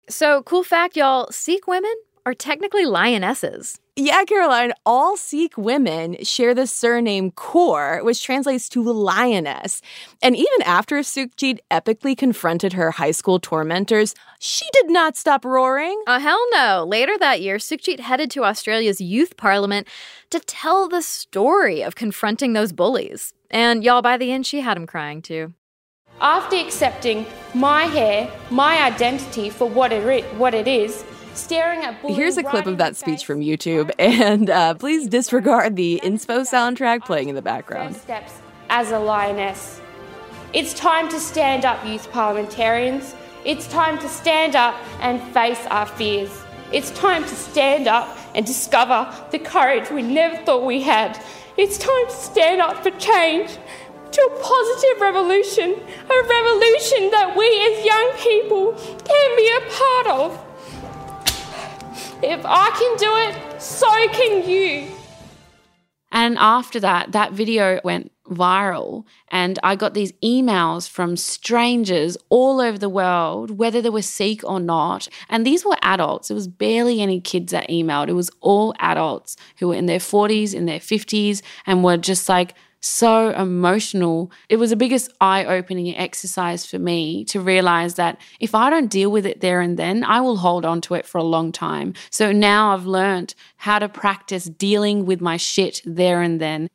So, 0.09 0.43
cool 0.43 0.65
fact, 0.65 0.97
y'all 0.97 1.31
Sikh 1.31 1.67
women 1.67 1.95
are 2.27 2.35
technically 2.35 2.85
lionesses. 2.85 3.79
Yeah, 3.95 4.25
Caroline, 4.25 4.73
all 4.87 5.19
Sikh 5.19 5.59
women 5.59 6.17
share 6.25 6.55
the 6.55 6.67
surname 6.67 7.31
Kaur, 7.33 8.03
which 8.03 8.25
translates 8.25 8.71
to 8.71 8.83
lioness. 8.83 9.83
And 10.23 10.35
even 10.35 10.63
after 10.65 10.97
Sukhjit 11.01 11.59
epically 11.71 12.17
confronted 12.17 12.73
her 12.73 12.91
high 12.91 13.11
school 13.11 13.39
tormentors, 13.39 14.15
she 14.41 14.65
did 14.73 14.89
not 14.89 15.19
stop 15.19 15.45
roaring. 15.45 16.03
Uh, 16.07 16.21
hell 16.21 16.43
no. 16.53 16.87
Later 16.89 17.19
that 17.19 17.43
year, 17.43 17.59
Sukhjit 17.59 18.01
headed 18.01 18.31
to 18.31 18.45
Australia's 18.45 18.99
youth 18.99 19.37
parliament 19.37 19.87
to 20.31 20.41
tell 20.41 20.89
the 20.89 21.03
story 21.03 21.83
of 21.83 21.95
confronting 21.95 22.55
those 22.55 22.73
bullies. 22.73 23.35
And 23.51 23.85
y'all, 23.85 24.01
by 24.01 24.17
the 24.17 24.33
end, 24.33 24.47
she 24.47 24.63
had 24.63 24.79
him 24.79 24.87
crying 24.87 25.21
too. 25.21 25.53
After 26.19 26.57
accepting 26.57 27.27
my 27.53 27.85
hair, 27.85 28.31
my 28.49 28.83
identity 28.85 29.51
for 29.51 29.69
what 29.69 29.93
it, 29.93 30.25
what 30.37 30.55
it 30.55 30.67
is, 30.67 30.95
staring 30.95 31.03
at 31.03 31.03
bullying 31.03 31.12
Here's 32.15 32.37
a 32.37 32.43
clip 32.43 32.67
of 32.67 32.79
that 32.79 32.97
speech 32.97 33.25
from 33.25 33.41
YouTube, 33.41 33.91
and 33.99 34.51
uh, 34.51 34.75
please 34.75 35.09
disregard 35.09 35.77
the 35.77 36.01
inspo 36.03 36.41
soundtrack 36.41 37.05
playing 37.05 37.29
in 37.29 37.35
the 37.35 37.43
background. 37.43 37.97
steps 37.97 38.35
as 38.71 38.91
a 38.91 38.99
lioness. 38.99 39.81
It's 40.53 40.75
time 40.75 41.09
to 41.09 41.19
stand 41.19 41.65
up, 41.65 41.85
youth 41.87 42.11
parliamentarians. 42.11 43.15
It's 43.45 43.67
time 43.69 43.99
to 43.99 44.09
stand 44.09 44.55
up 44.55 44.75
and 45.01 45.23
face 45.35 45.65
our 45.67 45.87
fears. 45.87 46.31
It's 46.73 46.91
time 46.93 47.23
to 47.23 47.35
stand 47.35 47.87
up 47.87 48.17
and 48.35 48.47
discover 48.47 49.13
the 49.31 49.39
courage 49.39 49.91
we 49.91 50.03
never 50.03 50.37
thought 50.45 50.65
we 50.65 50.81
had. 50.81 51.23
It's 51.57 51.77
time 51.77 52.07
to 52.07 52.15
stand 52.15 52.61
up 52.61 52.83
for 52.83 52.91
change, 52.93 53.59
to 54.13 54.21
a 54.23 54.43
positive 54.43 55.01
revolution, 55.01 55.71
a 55.73 56.23
revolution 56.29 57.11
that 57.11 57.35
we 57.37 57.47
as 57.69 57.85
young 57.85 58.13
people 58.19 58.73
can 59.05 59.37
be 59.37 59.51
a 59.51 59.61
part 59.71 60.07
of. 60.07 60.52
If 62.25 62.41
I 62.45 62.71
can 62.71 62.97
do 62.99 63.17
it, 63.17 63.61
so 63.61 63.89
can 64.13 64.49
you. 64.49 64.87
And 66.13 66.37
after 66.39 66.79
that, 66.79 67.11
that 67.13 67.33
video 67.33 67.81
went 67.83 68.13
viral, 68.31 69.05
and 69.29 69.59
I 69.65 69.75
got 69.75 69.95
these 69.95 70.13
emails 70.25 70.89
from 70.89 71.17
strangers 71.17 72.17
all 72.29 72.61
over 72.61 72.79
the 72.79 72.89
world, 72.89 73.59
whether 73.59 73.83
they 73.83 73.91
were 73.91 74.03
Sikh 74.03 74.45
or 74.45 74.61
not. 74.61 75.09
And 75.29 75.45
these 75.45 75.65
were 75.65 75.77
adults. 75.83 76.31
It 76.31 76.35
was 76.35 76.47
barely 76.47 77.01
any 77.01 77.21
kids 77.21 77.51
that 77.51 77.69
emailed. 77.69 78.09
It 78.09 78.13
was 78.13 78.31
all 78.41 78.73
adults 78.79 79.37
who 79.59 79.69
were 79.69 79.75
in 79.75 79.87
their 79.87 79.99
40s, 79.99 80.55
in 80.55 80.67
their 80.67 80.79
50s, 80.79 81.43
and 81.67 81.83
were 81.83 81.97
just 81.97 82.29
like, 82.29 82.55
so 82.83 83.31
emotional. 83.31 84.31
It 84.49 84.57
was 84.57 84.71
the 84.71 84.77
biggest 84.77 85.13
eye 85.21 85.45
opening 85.45 85.97
exercise 85.97 86.67
for 86.67 86.79
me 86.79 87.25
to 87.27 87.41
realize 87.41 87.95
that 87.95 88.21
if 88.41 88.55
I 88.55 88.69
don't 88.69 88.91
deal 88.91 89.11
with 89.11 89.25
it 89.25 89.41
there 89.41 89.61
and 89.61 89.79
then, 89.79 90.05
I 90.05 90.21
will 90.21 90.37
hold 90.37 90.65
on 90.65 90.81
to 90.83 90.95
it 90.95 91.07
for 91.07 91.19
a 91.19 91.25
long 91.25 91.53
time. 91.53 91.95
So 92.11 92.33
now 92.33 92.75
I've 92.75 92.87
learned 92.87 93.35
how 93.57 93.79
to 93.79 93.89
practice 93.89 94.45
dealing 94.45 95.07
with 95.07 95.21
my 95.21 95.37
shit 95.37 95.81
there 95.85 96.21
and 96.21 96.41
then. 96.41 96.69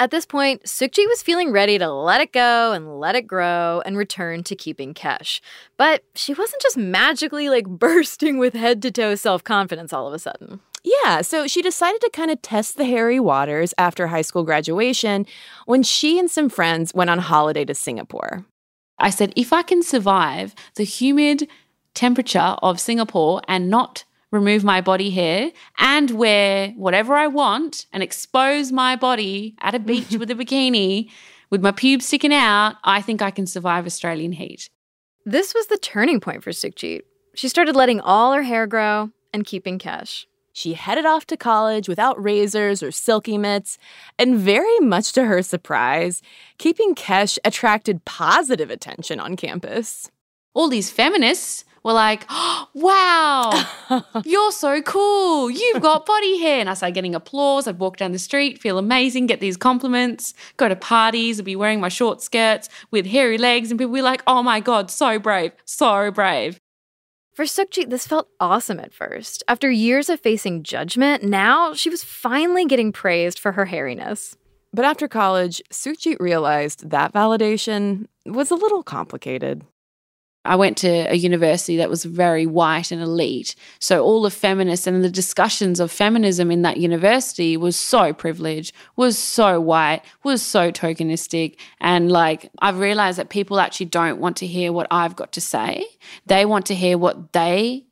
At 0.00 0.10
this 0.10 0.24
point, 0.24 0.62
Sukhjit 0.62 1.06
was 1.08 1.22
feeling 1.22 1.52
ready 1.52 1.76
to 1.78 1.90
let 1.92 2.22
it 2.22 2.32
go 2.32 2.72
and 2.72 2.98
let 2.98 3.16
it 3.16 3.26
grow 3.26 3.82
and 3.84 3.98
return 3.98 4.42
to 4.44 4.56
keeping 4.56 4.94
Kesh. 4.94 5.40
But 5.76 6.04
she 6.14 6.32
wasn't 6.32 6.62
just 6.62 6.78
magically 6.78 7.50
like 7.50 7.66
bursting 7.68 8.38
with 8.38 8.54
head 8.54 8.80
to 8.82 8.90
toe 8.90 9.14
self 9.14 9.44
confidence 9.44 9.92
all 9.92 10.08
of 10.08 10.14
a 10.14 10.18
sudden. 10.18 10.60
Yeah, 10.82 11.20
so 11.20 11.46
she 11.46 11.60
decided 11.62 12.00
to 12.00 12.10
kind 12.12 12.30
of 12.30 12.40
test 12.40 12.76
the 12.76 12.84
hairy 12.84 13.20
waters 13.20 13.74
after 13.76 14.06
high 14.06 14.22
school 14.22 14.44
graduation 14.44 15.26
when 15.66 15.82
she 15.82 16.18
and 16.18 16.30
some 16.30 16.48
friends 16.48 16.94
went 16.94 17.10
on 17.10 17.18
holiday 17.18 17.64
to 17.66 17.74
Singapore. 17.74 18.46
I 18.98 19.10
said, 19.10 19.32
if 19.36 19.52
I 19.52 19.62
can 19.62 19.82
survive 19.82 20.54
the 20.76 20.84
humid 20.84 21.48
temperature 21.94 22.56
of 22.62 22.80
Singapore 22.80 23.42
and 23.48 23.68
not 23.68 24.04
remove 24.30 24.62
my 24.62 24.80
body 24.80 25.10
hair 25.10 25.50
and 25.78 26.10
wear 26.12 26.70
whatever 26.70 27.14
I 27.14 27.26
want 27.26 27.86
and 27.92 28.02
expose 28.02 28.70
my 28.70 28.96
body 28.96 29.56
at 29.60 29.74
a 29.74 29.78
beach 29.78 30.12
with 30.12 30.30
a 30.30 30.34
bikini 30.36 31.10
with 31.50 31.62
my 31.62 31.72
pubes 31.72 32.06
sticking 32.06 32.32
out, 32.32 32.76
I 32.84 33.02
think 33.02 33.20
I 33.20 33.32
can 33.32 33.46
survive 33.46 33.84
Australian 33.84 34.32
heat. 34.32 34.70
This 35.26 35.52
was 35.52 35.66
the 35.66 35.78
turning 35.78 36.20
point 36.20 36.44
for 36.44 36.50
Sukhjit. 36.50 37.02
She 37.34 37.48
started 37.48 37.76
letting 37.76 38.00
all 38.00 38.32
her 38.32 38.42
hair 38.42 38.66
grow 38.66 39.10
and 39.32 39.44
keeping 39.44 39.78
Kesh. 39.78 40.26
She 40.60 40.74
headed 40.74 41.06
off 41.06 41.24
to 41.28 41.38
college 41.38 41.88
without 41.88 42.22
razors 42.22 42.82
or 42.82 42.90
silky 42.90 43.38
mitts, 43.38 43.78
and 44.18 44.36
very 44.36 44.78
much 44.80 45.14
to 45.14 45.24
her 45.24 45.40
surprise, 45.40 46.20
keeping 46.58 46.94
Kesh 46.94 47.38
attracted 47.46 48.04
positive 48.04 48.68
attention 48.68 49.20
on 49.20 49.36
campus. 49.36 50.10
All 50.52 50.68
these 50.68 50.90
feminists 50.90 51.64
were 51.82 51.94
like, 51.94 52.26
oh, 52.28 52.68
wow, 52.74 54.02
you're 54.26 54.52
so 54.52 54.82
cool. 54.82 55.50
You've 55.50 55.80
got 55.80 56.04
body 56.04 56.38
hair. 56.40 56.60
And 56.60 56.68
I 56.68 56.74
started 56.74 56.94
getting 56.94 57.14
applause. 57.14 57.66
I'd 57.66 57.78
walk 57.78 57.96
down 57.96 58.12
the 58.12 58.18
street, 58.18 58.60
feel 58.60 58.76
amazing, 58.76 59.28
get 59.28 59.40
these 59.40 59.56
compliments, 59.56 60.34
go 60.58 60.68
to 60.68 60.76
parties, 60.76 61.38
I'd 61.38 61.46
be 61.46 61.56
wearing 61.56 61.80
my 61.80 61.88
short 61.88 62.20
skirts 62.20 62.68
with 62.90 63.06
hairy 63.06 63.38
legs, 63.38 63.70
and 63.70 63.80
people 63.80 63.94
be 63.94 64.02
like, 64.02 64.22
oh 64.26 64.42
my 64.42 64.60
God, 64.60 64.90
so 64.90 65.18
brave, 65.18 65.52
so 65.64 66.10
brave. 66.10 66.60
For 67.40 67.46
Sukhjit, 67.46 67.88
this 67.88 68.06
felt 68.06 68.28
awesome 68.38 68.78
at 68.80 68.92
first. 68.92 69.42
After 69.48 69.70
years 69.70 70.10
of 70.10 70.20
facing 70.20 70.62
judgment, 70.62 71.22
now 71.22 71.72
she 71.72 71.88
was 71.88 72.04
finally 72.04 72.66
getting 72.66 72.92
praised 72.92 73.38
for 73.38 73.52
her 73.52 73.64
hairiness. 73.64 74.36
But 74.74 74.84
after 74.84 75.08
college, 75.08 75.62
Sukhjit 75.72 76.20
realized 76.20 76.90
that 76.90 77.14
validation 77.14 78.08
was 78.26 78.50
a 78.50 78.56
little 78.56 78.82
complicated. 78.82 79.64
I 80.50 80.56
went 80.56 80.76
to 80.78 80.88
a 80.88 81.14
university 81.14 81.76
that 81.76 81.88
was 81.88 82.04
very 82.04 82.44
white 82.44 82.90
and 82.90 83.00
elite. 83.00 83.54
So 83.78 84.02
all 84.02 84.20
the 84.20 84.32
feminists 84.32 84.84
and 84.84 85.04
the 85.04 85.08
discussions 85.08 85.78
of 85.78 85.92
feminism 85.92 86.50
in 86.50 86.62
that 86.62 86.76
university 86.76 87.56
was 87.56 87.76
so 87.76 88.12
privileged, 88.12 88.74
was 88.96 89.16
so 89.16 89.60
white, 89.60 90.02
was 90.24 90.42
so 90.42 90.72
tokenistic. 90.72 91.54
And 91.80 92.10
like 92.10 92.50
I've 92.58 92.80
realized 92.80 93.16
that 93.18 93.28
people 93.28 93.60
actually 93.60 93.86
don't 93.86 94.18
want 94.18 94.36
to 94.38 94.46
hear 94.48 94.72
what 94.72 94.88
I've 94.90 95.14
got 95.14 95.30
to 95.34 95.40
say. 95.40 95.84
They 96.26 96.44
want 96.44 96.66
to 96.66 96.74
hear 96.74 96.98
what 96.98 97.32
they 97.32 97.86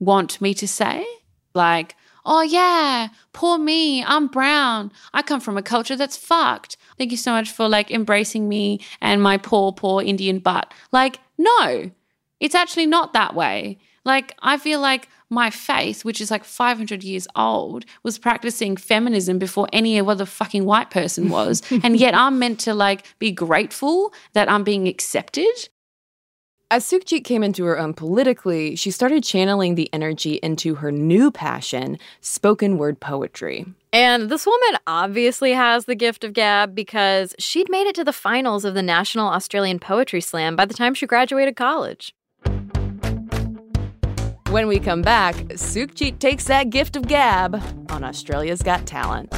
want 0.00 0.40
me 0.40 0.54
to 0.54 0.66
say. 0.66 1.06
Like, 1.52 1.94
oh 2.24 2.40
yeah, 2.40 3.08
poor 3.34 3.58
me, 3.58 4.02
I'm 4.02 4.28
brown. 4.28 4.92
I 5.12 5.20
come 5.20 5.40
from 5.40 5.58
a 5.58 5.62
culture 5.62 5.94
that's 5.94 6.16
fucked. 6.16 6.78
Thank 6.96 7.10
you 7.10 7.18
so 7.18 7.32
much 7.32 7.50
for 7.50 7.68
like 7.68 7.90
embracing 7.90 8.48
me 8.48 8.80
and 9.02 9.22
my 9.22 9.36
poor, 9.36 9.72
poor 9.72 10.00
Indian 10.00 10.38
butt. 10.38 10.72
Like, 10.90 11.20
no, 11.36 11.90
it's 12.40 12.54
actually 12.54 12.86
not 12.86 13.12
that 13.12 13.34
way. 13.34 13.78
Like, 14.04 14.34
I 14.40 14.58
feel 14.58 14.80
like 14.80 15.08
my 15.30 15.50
faith, 15.50 16.04
which 16.04 16.20
is 16.20 16.30
like 16.30 16.44
500 16.44 17.04
years 17.04 17.28
old, 17.36 17.84
was 18.02 18.18
practicing 18.18 18.76
feminism 18.76 19.38
before 19.38 19.68
any 19.72 20.00
other 20.00 20.24
fucking 20.24 20.64
white 20.64 20.90
person 20.90 21.28
was. 21.38 21.62
and 21.70 21.98
yet 21.98 22.14
I'm 22.14 22.38
meant 22.38 22.60
to 22.60 22.74
like 22.74 23.04
be 23.18 23.30
grateful 23.32 24.12
that 24.32 24.50
I'm 24.50 24.64
being 24.64 24.88
accepted. 24.88 25.68
As 26.70 26.84
Sukhjit 26.84 27.24
came 27.24 27.42
into 27.42 27.64
her 27.64 27.78
own 27.78 27.94
politically, 27.94 28.76
she 28.76 28.90
started 28.90 29.24
channeling 29.24 29.74
the 29.74 29.88
energy 29.90 30.34
into 30.42 30.74
her 30.74 30.92
new 30.92 31.30
passion, 31.30 31.96
spoken 32.20 32.76
word 32.76 33.00
poetry. 33.00 33.64
And 33.90 34.28
this 34.28 34.44
woman 34.44 34.78
obviously 34.86 35.52
has 35.52 35.86
the 35.86 35.94
gift 35.94 36.24
of 36.24 36.34
gab 36.34 36.74
because 36.74 37.34
she'd 37.38 37.70
made 37.70 37.86
it 37.86 37.94
to 37.94 38.04
the 38.04 38.12
finals 38.12 38.66
of 38.66 38.74
the 38.74 38.82
National 38.82 39.28
Australian 39.28 39.78
Poetry 39.78 40.20
Slam 40.20 40.56
by 40.56 40.66
the 40.66 40.74
time 40.74 40.92
she 40.92 41.06
graduated 41.06 41.56
college. 41.56 42.14
When 44.50 44.66
we 44.66 44.80
come 44.80 45.02
back, 45.02 45.34
Sukhjit 45.34 46.20
takes 46.20 46.44
that 46.44 46.70
gift 46.70 46.96
of 46.96 47.06
gab 47.06 47.62
on 47.90 48.02
Australia's 48.02 48.62
Got 48.62 48.86
Talent. 48.86 49.30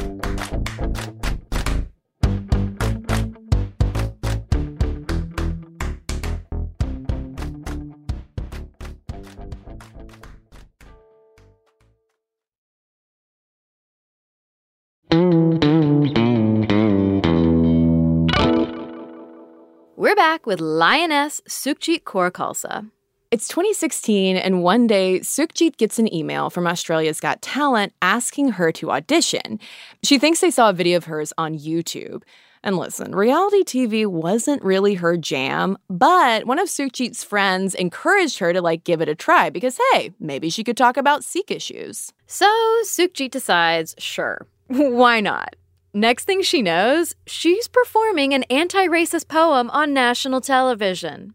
We're 19.97 20.15
back 20.15 20.45
with 20.45 20.61
Lioness 20.61 21.41
Sukhjit 21.49 22.03
Kaur 22.03 22.31
Khalsa. 22.31 22.89
It's 23.31 23.47
2016, 23.47 24.35
and 24.35 24.61
one 24.61 24.87
day, 24.87 25.21
Sukhjit 25.21 25.77
gets 25.77 25.97
an 25.97 26.13
email 26.13 26.49
from 26.49 26.67
Australia's 26.67 27.21
Got 27.21 27.41
Talent 27.41 27.93
asking 28.01 28.49
her 28.49 28.73
to 28.73 28.91
audition. 28.91 29.57
She 30.03 30.19
thinks 30.19 30.41
they 30.41 30.51
saw 30.51 30.69
a 30.69 30.73
video 30.73 30.97
of 30.97 31.05
hers 31.05 31.31
on 31.37 31.57
YouTube. 31.57 32.23
And 32.61 32.75
listen, 32.75 33.15
reality 33.15 33.63
TV 33.63 34.05
wasn't 34.05 34.61
really 34.61 34.95
her 34.95 35.15
jam, 35.15 35.77
but 35.89 36.45
one 36.45 36.59
of 36.59 36.67
Sukhjit's 36.67 37.23
friends 37.23 37.73
encouraged 37.73 38.39
her 38.39 38.51
to 38.51 38.61
like 38.61 38.83
give 38.83 38.99
it 38.99 39.07
a 39.07 39.15
try 39.15 39.49
because 39.49 39.79
hey, 39.93 40.11
maybe 40.19 40.49
she 40.49 40.65
could 40.65 40.75
talk 40.75 40.97
about 40.97 41.23
Sikh 41.23 41.51
issues. 41.51 42.11
So 42.27 42.51
Sukhjit 42.83 43.31
decides, 43.31 43.95
sure, 43.97 44.45
why 44.67 45.21
not? 45.21 45.55
Next 45.93 46.25
thing 46.25 46.41
she 46.41 46.61
knows, 46.61 47.15
she's 47.25 47.69
performing 47.69 48.33
an 48.33 48.43
anti 48.49 48.87
racist 48.87 49.29
poem 49.29 49.69
on 49.69 49.93
national 49.93 50.41
television. 50.41 51.33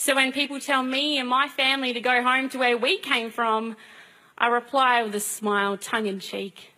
So 0.00 0.14
when 0.14 0.30
people 0.30 0.60
tell 0.60 0.84
me 0.84 1.18
and 1.18 1.28
my 1.28 1.48
family 1.48 1.92
to 1.92 2.00
go 2.00 2.22
home 2.22 2.48
to 2.50 2.58
where 2.58 2.78
we 2.78 2.98
came 2.98 3.32
from, 3.32 3.76
I 4.38 4.46
reply 4.46 5.02
with 5.02 5.12
a 5.16 5.20
smile, 5.20 5.76
tongue 5.76 6.06
in 6.06 6.20
cheek. 6.20 6.72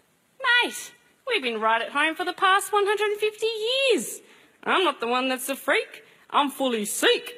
Mate, 0.64 0.92
we've 1.28 1.42
been 1.42 1.60
right 1.60 1.82
at 1.82 1.90
home 1.90 2.14
for 2.14 2.24
the 2.24 2.32
past 2.32 2.72
150 2.72 3.46
years. 3.46 4.22
I'm 4.64 4.84
not 4.84 5.00
the 5.00 5.06
one 5.06 5.28
that's 5.28 5.50
a 5.50 5.54
freak. 5.54 6.02
I'm 6.30 6.50
fully 6.50 6.86
Sikh. 6.86 7.34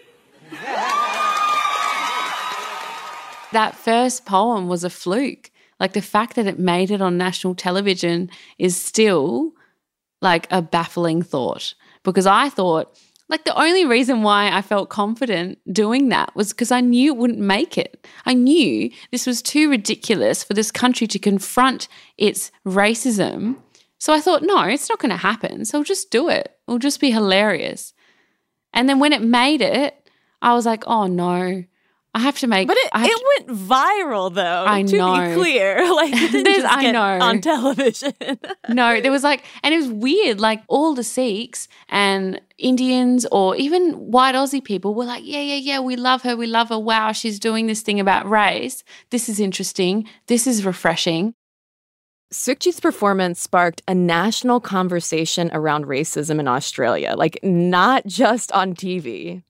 That 3.52 3.74
first 3.74 4.24
poem 4.24 4.68
was 4.68 4.82
a 4.82 4.88
fluke. 4.88 5.50
Like 5.78 5.92
the 5.92 6.00
fact 6.00 6.36
that 6.36 6.46
it 6.46 6.58
made 6.58 6.90
it 6.90 7.02
on 7.02 7.18
national 7.18 7.54
television 7.54 8.30
is 8.56 8.80
still 8.80 9.52
like 10.22 10.46
a 10.50 10.62
baffling 10.62 11.20
thought 11.20 11.74
because 12.02 12.26
I 12.26 12.48
thought, 12.48 12.98
like, 13.32 13.44
the 13.44 13.58
only 13.58 13.86
reason 13.86 14.22
why 14.22 14.54
I 14.54 14.60
felt 14.60 14.90
confident 14.90 15.58
doing 15.72 16.10
that 16.10 16.36
was 16.36 16.52
because 16.52 16.70
I 16.70 16.82
knew 16.82 17.12
it 17.12 17.16
wouldn't 17.16 17.38
make 17.38 17.78
it. 17.78 18.06
I 18.26 18.34
knew 18.34 18.90
this 19.10 19.26
was 19.26 19.40
too 19.40 19.70
ridiculous 19.70 20.44
for 20.44 20.52
this 20.52 20.70
country 20.70 21.06
to 21.06 21.18
confront 21.18 21.88
its 22.18 22.52
racism. 22.66 23.56
So 23.98 24.12
I 24.12 24.20
thought, 24.20 24.42
no, 24.42 24.60
it's 24.64 24.90
not 24.90 24.98
going 24.98 25.12
to 25.12 25.16
happen. 25.16 25.64
So 25.64 25.78
I'll 25.78 25.84
just 25.84 26.10
do 26.10 26.28
it. 26.28 26.54
It'll 26.68 26.78
just 26.78 27.00
be 27.00 27.10
hilarious. 27.10 27.94
And 28.74 28.86
then 28.86 28.98
when 28.98 29.14
it 29.14 29.22
made 29.22 29.62
it, 29.62 30.10
I 30.42 30.52
was 30.52 30.66
like, 30.66 30.84
oh 30.86 31.06
no, 31.06 31.64
I 32.14 32.18
have 32.18 32.38
to 32.40 32.46
make. 32.46 32.68
But 32.68 32.76
it, 32.76 32.90
it 32.94 33.16
to- 33.16 33.44
went 33.46 33.58
viral 33.58 34.34
though. 34.34 34.64
I 34.66 34.82
to 34.82 34.96
know. 34.98 35.14
be 35.30 35.34
clear, 35.40 35.94
like 35.96 36.12
it 36.12 36.30
didn't 36.30 36.44
There's- 36.44 36.62
just 36.62 36.74
I 36.76 36.82
get 36.82 36.92
know. 36.92 37.02
on 37.02 37.40
television. 37.40 38.12
No, 38.68 39.00
there 39.00 39.10
was 39.10 39.22
like, 39.24 39.44
and 39.62 39.74
it 39.74 39.78
was 39.78 39.88
weird. 39.88 40.38
Like 40.40 40.62
all 40.68 40.94
the 40.94 41.04
Sikhs 41.04 41.68
and 41.88 42.40
Indians 42.58 43.26
or 43.32 43.56
even 43.56 43.92
white 43.94 44.34
Aussie 44.34 44.62
people 44.62 44.94
were 44.94 45.04
like, 45.04 45.22
yeah, 45.24 45.40
yeah, 45.40 45.56
yeah, 45.56 45.80
we 45.80 45.96
love 45.96 46.22
her. 46.22 46.36
We 46.36 46.46
love 46.46 46.68
her. 46.68 46.78
Wow, 46.78 47.12
she's 47.12 47.38
doing 47.38 47.66
this 47.66 47.80
thing 47.82 47.98
about 47.98 48.28
race. 48.28 48.84
This 49.10 49.28
is 49.28 49.40
interesting. 49.40 50.06
This 50.26 50.46
is 50.46 50.64
refreshing. 50.64 51.34
Sukhjit's 52.32 52.80
performance 52.80 53.40
sparked 53.40 53.82
a 53.86 53.94
national 53.94 54.60
conversation 54.60 55.50
around 55.52 55.84
racism 55.86 56.40
in 56.40 56.48
Australia, 56.48 57.14
like 57.16 57.38
not 57.42 58.06
just 58.06 58.50
on 58.52 58.74
TV. 58.74 59.42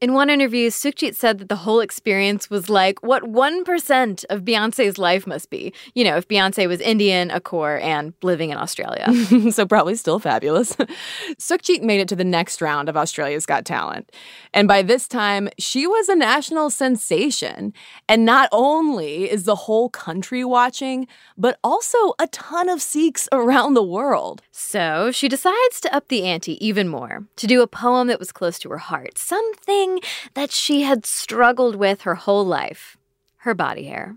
In 0.00 0.14
one 0.14 0.30
interview, 0.30 0.70
Sukhjit 0.70 1.14
said 1.14 1.38
that 1.40 1.50
the 1.50 1.56
whole 1.56 1.80
experience 1.80 2.48
was 2.48 2.70
like 2.70 3.02
what 3.02 3.24
1% 3.24 4.24
of 4.30 4.46
Beyonce's 4.46 4.96
life 4.96 5.26
must 5.26 5.50
be. 5.50 5.74
You 5.94 6.04
know, 6.04 6.16
if 6.16 6.26
Beyonce 6.26 6.66
was 6.66 6.80
Indian, 6.80 7.30
a 7.30 7.38
Kaur, 7.38 7.78
and 7.82 8.14
living 8.22 8.48
in 8.48 8.56
Australia. 8.56 9.12
so 9.50 9.66
probably 9.66 9.94
still 9.96 10.18
fabulous. 10.18 10.74
Sukhjit 11.38 11.82
made 11.82 12.00
it 12.00 12.08
to 12.08 12.16
the 12.16 12.24
next 12.24 12.62
round 12.62 12.88
of 12.88 12.96
Australia's 12.96 13.44
Got 13.44 13.66
Talent. 13.66 14.10
And 14.54 14.66
by 14.66 14.80
this 14.80 15.06
time, 15.06 15.50
she 15.58 15.86
was 15.86 16.08
a 16.08 16.16
national 16.16 16.70
sensation. 16.70 17.74
And 18.08 18.24
not 18.24 18.48
only 18.52 19.30
is 19.30 19.44
the 19.44 19.54
whole 19.54 19.90
country 19.90 20.46
watching, 20.46 21.08
but 21.36 21.58
also 21.62 22.14
a 22.18 22.26
ton 22.28 22.70
of 22.70 22.80
Sikhs 22.80 23.28
around 23.32 23.74
the 23.74 23.82
world. 23.82 24.40
So 24.50 25.10
she 25.12 25.28
decides 25.28 25.78
to 25.82 25.94
up 25.94 26.08
the 26.08 26.24
ante 26.24 26.64
even 26.66 26.88
more, 26.88 27.26
to 27.36 27.46
do 27.46 27.60
a 27.60 27.66
poem 27.66 28.08
that 28.08 28.18
was 28.18 28.32
close 28.32 28.58
to 28.60 28.70
her 28.70 28.78
heart, 28.78 29.18
something 29.18 29.89
that 30.34 30.50
she 30.50 30.82
had 30.82 31.04
struggled 31.06 31.76
with 31.76 32.02
her 32.02 32.14
whole 32.14 32.44
life 32.44 32.96
her 33.40 33.54
body 33.54 33.84
hair. 33.84 34.16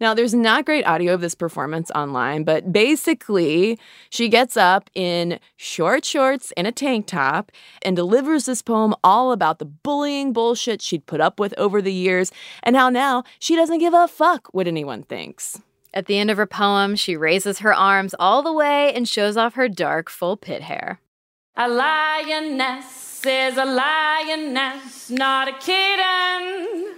Now, 0.00 0.14
there's 0.14 0.34
not 0.34 0.64
great 0.64 0.84
audio 0.84 1.14
of 1.14 1.20
this 1.20 1.36
performance 1.36 1.88
online, 1.92 2.42
but 2.42 2.72
basically, 2.72 3.78
she 4.10 4.28
gets 4.28 4.56
up 4.56 4.90
in 4.96 5.38
short 5.56 6.04
shorts 6.04 6.52
and 6.56 6.66
a 6.66 6.72
tank 6.72 7.06
top 7.06 7.52
and 7.82 7.94
delivers 7.94 8.46
this 8.46 8.62
poem 8.62 8.96
all 9.04 9.30
about 9.30 9.60
the 9.60 9.64
bullying 9.64 10.32
bullshit 10.32 10.82
she'd 10.82 11.06
put 11.06 11.20
up 11.20 11.38
with 11.38 11.54
over 11.56 11.80
the 11.80 11.92
years 11.92 12.32
and 12.64 12.74
how 12.74 12.90
now 12.90 13.22
she 13.38 13.54
doesn't 13.54 13.78
give 13.78 13.94
a 13.94 14.08
fuck 14.08 14.48
what 14.52 14.66
anyone 14.66 15.04
thinks. 15.04 15.62
At 15.94 16.06
the 16.06 16.18
end 16.18 16.32
of 16.32 16.36
her 16.36 16.46
poem, 16.46 16.96
she 16.96 17.16
raises 17.16 17.60
her 17.60 17.72
arms 17.72 18.12
all 18.18 18.42
the 18.42 18.52
way 18.52 18.92
and 18.92 19.06
shows 19.06 19.36
off 19.36 19.54
her 19.54 19.68
dark, 19.68 20.10
full 20.10 20.36
pit 20.36 20.62
hair. 20.62 20.98
A 21.54 21.68
lioness 21.68 23.11
is 23.26 23.56
a 23.56 23.64
lioness, 23.64 25.10
not 25.10 25.48
a 25.48 25.52
kitten. 25.52 26.96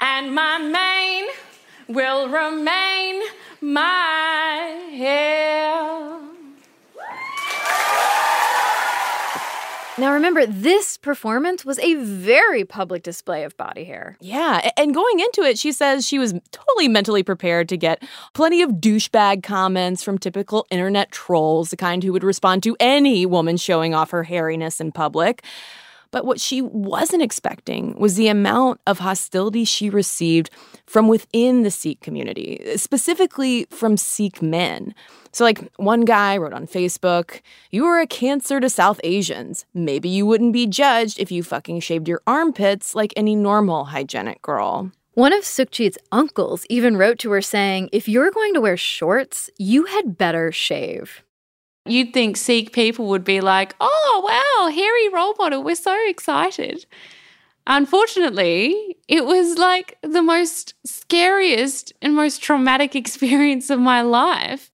And 0.00 0.34
my 0.34 0.58
mane 0.58 1.28
will 1.88 2.28
remain 2.28 3.22
my 3.60 4.80
hair. 4.92 6.20
Now 9.96 10.12
remember, 10.12 10.44
this 10.44 10.96
performance 10.96 11.64
was 11.64 11.78
a 11.78 11.94
very 11.94 12.64
public 12.64 13.04
display 13.04 13.44
of 13.44 13.56
body 13.56 13.84
hair. 13.84 14.16
Yeah, 14.20 14.70
and 14.76 14.92
going 14.92 15.20
into 15.20 15.42
it, 15.42 15.56
she 15.56 15.70
says 15.70 16.04
she 16.04 16.18
was 16.18 16.34
totally 16.50 16.88
mentally 16.88 17.22
prepared 17.22 17.68
to 17.68 17.76
get 17.76 18.02
plenty 18.32 18.60
of 18.60 18.70
douchebag 18.72 19.44
comments 19.44 20.02
from 20.02 20.18
typical 20.18 20.66
internet 20.70 21.12
trolls, 21.12 21.70
the 21.70 21.76
kind 21.76 22.02
who 22.02 22.12
would 22.12 22.24
respond 22.24 22.64
to 22.64 22.76
any 22.80 23.24
woman 23.24 23.56
showing 23.56 23.94
off 23.94 24.10
her 24.10 24.24
hairiness 24.24 24.80
in 24.80 24.90
public. 24.90 25.44
But 26.14 26.26
what 26.26 26.40
she 26.40 26.62
wasn't 26.62 27.24
expecting 27.24 27.98
was 27.98 28.14
the 28.14 28.28
amount 28.28 28.80
of 28.86 29.00
hostility 29.00 29.64
she 29.64 29.90
received 29.90 30.48
from 30.86 31.08
within 31.08 31.64
the 31.64 31.72
Sikh 31.72 32.00
community, 32.02 32.64
specifically 32.76 33.66
from 33.70 33.96
Sikh 33.96 34.40
men. 34.40 34.94
So, 35.32 35.42
like, 35.42 35.68
one 35.74 36.02
guy 36.02 36.36
wrote 36.36 36.52
on 36.52 36.68
Facebook, 36.68 37.40
You 37.72 37.84
are 37.86 38.00
a 38.00 38.06
cancer 38.06 38.60
to 38.60 38.70
South 38.70 39.00
Asians. 39.02 39.66
Maybe 39.74 40.08
you 40.08 40.24
wouldn't 40.24 40.52
be 40.52 40.68
judged 40.68 41.18
if 41.18 41.32
you 41.32 41.42
fucking 41.42 41.80
shaved 41.80 42.06
your 42.06 42.22
armpits 42.28 42.94
like 42.94 43.12
any 43.16 43.34
normal 43.34 43.86
hygienic 43.86 44.40
girl. 44.40 44.92
One 45.14 45.32
of 45.32 45.42
Sukhjit's 45.42 45.98
uncles 46.12 46.64
even 46.70 46.96
wrote 46.96 47.18
to 47.20 47.32
her 47.32 47.42
saying, 47.42 47.88
If 47.90 48.08
you're 48.08 48.30
going 48.30 48.54
to 48.54 48.60
wear 48.60 48.76
shorts, 48.76 49.50
you 49.58 49.86
had 49.86 50.16
better 50.16 50.52
shave. 50.52 51.24
You'd 51.86 52.14
think 52.14 52.36
Sikh 52.36 52.72
people 52.72 53.06
would 53.08 53.24
be 53.24 53.40
like, 53.40 53.74
oh, 53.80 54.22
wow, 54.24 54.70
hairy 54.70 55.08
role 55.10 55.34
model. 55.38 55.62
We're 55.62 55.74
so 55.74 55.96
excited. 56.08 56.86
Unfortunately, 57.66 58.96
it 59.08 59.24
was 59.26 59.58
like 59.58 59.98
the 60.02 60.22
most 60.22 60.74
scariest 60.84 61.92
and 62.00 62.14
most 62.14 62.42
traumatic 62.42 62.94
experience 62.96 63.70
of 63.70 63.80
my 63.80 64.02
life. 64.02 64.70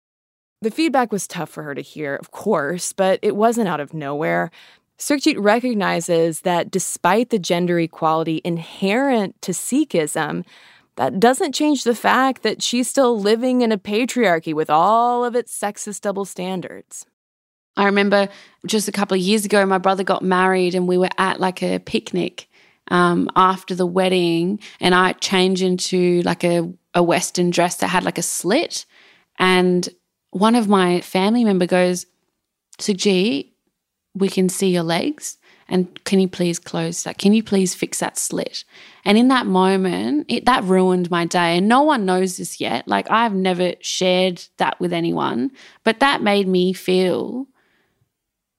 The 0.62 0.72
feedback 0.72 1.12
was 1.12 1.26
tough 1.26 1.50
for 1.50 1.64
her 1.64 1.74
to 1.74 1.82
hear, 1.82 2.16
of 2.16 2.32
course, 2.32 2.92
but 2.94 3.20
it 3.22 3.36
wasn't 3.36 3.70
out 3.70 3.80
of 3.80 3.94
nowhere. 3.94 4.52
Sukhjit 4.98 5.38
recognizes 5.40 6.42
that 6.42 6.70
despite 6.70 7.30
the 7.30 7.40
gender 7.40 7.80
equality 7.80 8.42
inherent 8.44 9.42
to 9.42 9.54
Sikhism, 9.54 10.44
that 11.00 11.18
doesn't 11.18 11.56
change 11.56 11.86
the 11.86 11.96
fact 11.96 12.44
that 12.44 12.62
she's 12.62 12.90
still 12.90 13.18
living 13.18 13.62
in 13.62 13.72
a 13.72 13.78
patriarchy 13.78 14.54
with 14.54 14.70
all 14.70 15.24
of 15.24 15.34
its 15.34 15.58
sexist 15.58 16.02
double 16.02 16.26
standards. 16.26 17.06
I 17.78 17.86
remember 17.86 18.28
just 18.68 18.90
a 18.90 18.92
couple 18.92 19.16
of 19.16 19.22
years 19.22 19.46
ago, 19.46 19.66
my 19.66 19.78
brother 19.78 20.04
got 20.04 20.24
married 20.24 20.76
and 20.76 20.90
we 20.90 20.98
were 20.98 21.08
at 21.18 21.40
like 21.40 21.64
a 21.64 21.80
picnic 21.80 22.50
um, 22.92 23.30
after 23.38 23.74
the 23.74 23.86
wedding 23.86 24.60
and 24.82 24.94
I 24.94 25.14
change 25.14 25.62
into 25.62 26.22
like 26.24 26.44
a, 26.44 26.70
a 26.94 27.02
Western 27.02 27.50
dress 27.50 27.78
that 27.78 27.88
had 27.88 28.04
like 28.04 28.18
a 28.18 28.22
slit. 28.22 28.86
And 29.38 29.88
one 30.32 30.56
of 30.56 30.68
my 30.68 31.00
family 31.00 31.46
member 31.46 31.66
goes, 31.66 32.08
Sukhjit, 32.78 33.52
we 34.16 34.28
can 34.28 34.50
see 34.50 34.74
your 34.74 34.84
legs. 34.84 35.38
And 35.70 36.04
can 36.04 36.20
you 36.20 36.28
please 36.28 36.60
close 36.60 37.04
that? 37.04 37.18
Can 37.18 37.34
you 37.34 37.44
please 37.44 37.76
fix 37.76 38.00
that 38.00 38.18
slit? 38.18 38.64
And 39.06 39.18
in 39.18 39.28
that 39.30 39.46
moment, 39.46 40.26
it, 40.28 40.46
that 40.46 40.64
ruined 40.64 41.12
my 41.12 41.26
day. 41.26 41.58
And 41.58 41.68
no 41.68 41.84
one 41.84 42.06
knows 42.06 42.38
this 42.38 42.60
yet. 42.60 42.88
Like, 42.88 43.10
I've 43.10 43.34
never 43.34 43.74
shared 43.80 44.44
that 44.58 44.80
with 44.80 44.92
anyone, 44.94 45.52
but 45.84 46.00
that 46.00 46.22
made 46.22 46.48
me 46.48 46.74
feel 46.74 47.48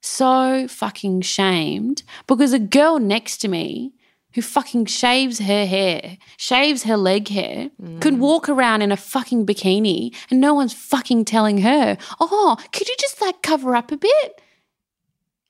so 0.00 0.66
fucking 0.68 1.20
shamed 1.20 2.02
because 2.26 2.52
a 2.52 2.58
girl 2.58 2.98
next 2.98 3.38
to 3.38 3.48
me 3.48 3.92
who 4.34 4.42
fucking 4.42 4.86
shaves 4.86 5.40
her 5.40 5.66
hair, 5.66 6.16
shaves 6.36 6.84
her 6.84 6.96
leg 6.96 7.28
hair, 7.28 7.70
mm. 7.82 8.00
could 8.00 8.18
walk 8.18 8.48
around 8.48 8.80
in 8.82 8.92
a 8.92 8.96
fucking 8.96 9.44
bikini 9.44 10.14
and 10.30 10.40
no 10.40 10.54
one's 10.54 10.72
fucking 10.72 11.24
telling 11.24 11.58
her, 11.58 11.98
oh, 12.20 12.56
could 12.72 12.88
you 12.88 12.94
just 12.98 13.20
like 13.20 13.42
cover 13.42 13.74
up 13.74 13.90
a 13.90 13.96
bit? 13.96 14.40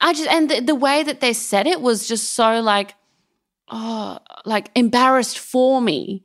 I 0.00 0.12
just, 0.12 0.28
and 0.30 0.50
the, 0.50 0.60
the 0.60 0.74
way 0.74 1.02
that 1.02 1.20
they 1.20 1.32
said 1.32 1.66
it 1.66 1.80
was 1.80 2.08
just 2.08 2.32
so 2.32 2.60
like, 2.60 2.94
oh, 3.68 4.18
like 4.44 4.70
embarrassed 4.74 5.38
for 5.38 5.80
me. 5.80 6.24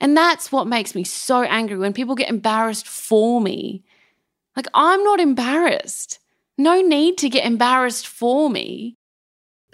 And 0.00 0.16
that's 0.16 0.52
what 0.52 0.66
makes 0.66 0.94
me 0.94 1.04
so 1.04 1.42
angry 1.42 1.78
when 1.78 1.92
people 1.92 2.14
get 2.14 2.28
embarrassed 2.28 2.86
for 2.86 3.40
me. 3.40 3.82
Like, 4.54 4.66
I'm 4.74 5.02
not 5.04 5.20
embarrassed. 5.20 6.18
No 6.58 6.80
need 6.80 7.18
to 7.18 7.28
get 7.28 7.44
embarrassed 7.44 8.06
for 8.06 8.48
me. 8.48 8.96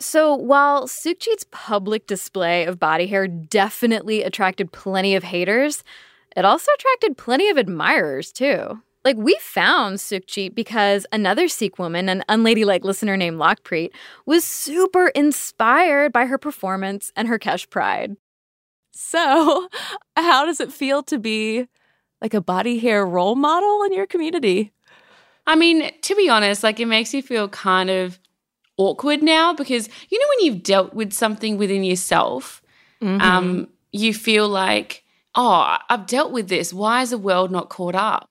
So, 0.00 0.34
while 0.34 0.88
Sukhjit's 0.88 1.46
public 1.50 2.06
display 2.06 2.64
of 2.64 2.80
body 2.80 3.06
hair 3.06 3.28
definitely 3.28 4.22
attracted 4.22 4.72
plenty 4.72 5.14
of 5.14 5.22
haters, 5.22 5.84
it 6.36 6.44
also 6.44 6.72
attracted 6.74 7.16
plenty 7.16 7.48
of 7.50 7.56
admirers, 7.56 8.32
too. 8.32 8.80
Like, 9.04 9.16
we 9.16 9.36
found 9.40 9.98
Sukhjit 9.98 10.54
because 10.54 11.06
another 11.12 11.48
Sikh 11.48 11.78
woman, 11.78 12.08
an 12.08 12.22
unladylike 12.28 12.84
listener 12.84 13.16
named 13.16 13.38
Lockpreet, 13.38 13.90
was 14.26 14.44
super 14.44 15.08
inspired 15.08 16.12
by 16.12 16.26
her 16.26 16.38
performance 16.38 17.12
and 17.16 17.26
her 17.28 17.38
Kesh 17.38 17.68
pride. 17.68 18.16
So, 18.92 19.68
how 20.16 20.46
does 20.46 20.60
it 20.60 20.72
feel 20.72 21.02
to 21.04 21.18
be 21.18 21.66
like 22.20 22.34
a 22.34 22.40
body 22.40 22.78
hair 22.78 23.04
role 23.04 23.34
model 23.34 23.82
in 23.82 23.92
your 23.92 24.06
community? 24.06 24.72
I 25.46 25.56
mean, 25.56 25.90
to 26.02 26.14
be 26.14 26.28
honest, 26.28 26.62
like 26.62 26.78
it 26.78 26.86
makes 26.86 27.12
you 27.12 27.22
feel 27.22 27.48
kind 27.48 27.90
of 27.90 28.20
awkward 28.76 29.22
now 29.22 29.52
because 29.52 29.88
you 30.08 30.18
know 30.18 30.26
when 30.36 30.46
you've 30.46 30.62
dealt 30.62 30.94
with 30.94 31.12
something 31.12 31.58
within 31.58 31.84
yourself, 31.84 32.62
mm-hmm. 33.02 33.20
um, 33.20 33.68
you 33.90 34.14
feel 34.14 34.48
like, 34.48 35.04
oh, 35.34 35.76
I've 35.88 36.06
dealt 36.06 36.32
with 36.32 36.48
this. 36.48 36.72
Why 36.72 37.02
is 37.02 37.10
the 37.10 37.18
world 37.18 37.50
not 37.50 37.68
caught 37.68 37.94
up? 37.94 38.28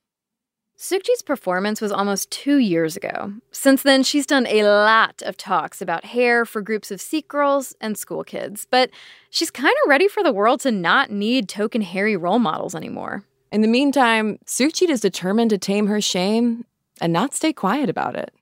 Sukhjit's 0.81 1.21
performance 1.21 1.79
was 1.79 1.91
almost 1.91 2.31
two 2.31 2.57
years 2.57 2.97
ago. 2.97 3.31
Since 3.51 3.83
then, 3.83 4.01
she's 4.01 4.25
done 4.25 4.47
a 4.47 4.63
lot 4.63 5.21
of 5.21 5.37
talks 5.37 5.79
about 5.79 6.05
hair 6.05 6.43
for 6.43 6.59
groups 6.59 6.89
of 6.89 6.99
Sikh 6.99 7.27
girls 7.27 7.75
and 7.79 7.95
school 7.95 8.23
kids, 8.23 8.65
but 8.67 8.89
she's 9.29 9.51
kind 9.51 9.75
of 9.83 9.89
ready 9.89 10.07
for 10.07 10.23
the 10.23 10.33
world 10.33 10.61
to 10.61 10.71
not 10.71 11.11
need 11.11 11.47
token 11.47 11.83
hairy 11.83 12.17
role 12.17 12.39
models 12.39 12.73
anymore. 12.73 13.23
In 13.51 13.61
the 13.61 13.67
meantime, 13.67 14.39
Sukhjit 14.47 14.89
is 14.89 15.01
determined 15.01 15.51
to 15.51 15.59
tame 15.59 15.85
her 15.85 16.01
shame 16.01 16.65
and 16.99 17.13
not 17.13 17.35
stay 17.35 17.53
quiet 17.53 17.87
about 17.87 18.15
it. 18.15 18.33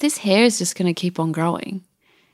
This 0.00 0.18
hair 0.18 0.44
is 0.44 0.58
just 0.58 0.76
going 0.76 0.94
to 0.94 1.00
keep 1.00 1.18
on 1.18 1.32
growing. 1.32 1.82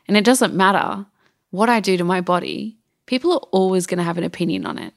And 0.08 0.16
it 0.16 0.24
doesn't 0.24 0.54
matter 0.54 1.06
what 1.50 1.68
I 1.68 1.78
do 1.78 1.96
to 1.96 2.02
my 2.02 2.20
body, 2.20 2.78
people 3.06 3.32
are 3.34 3.48
always 3.52 3.86
going 3.86 3.98
to 3.98 4.04
have 4.04 4.18
an 4.18 4.24
opinion 4.24 4.66
on 4.66 4.76
it. 4.76 4.92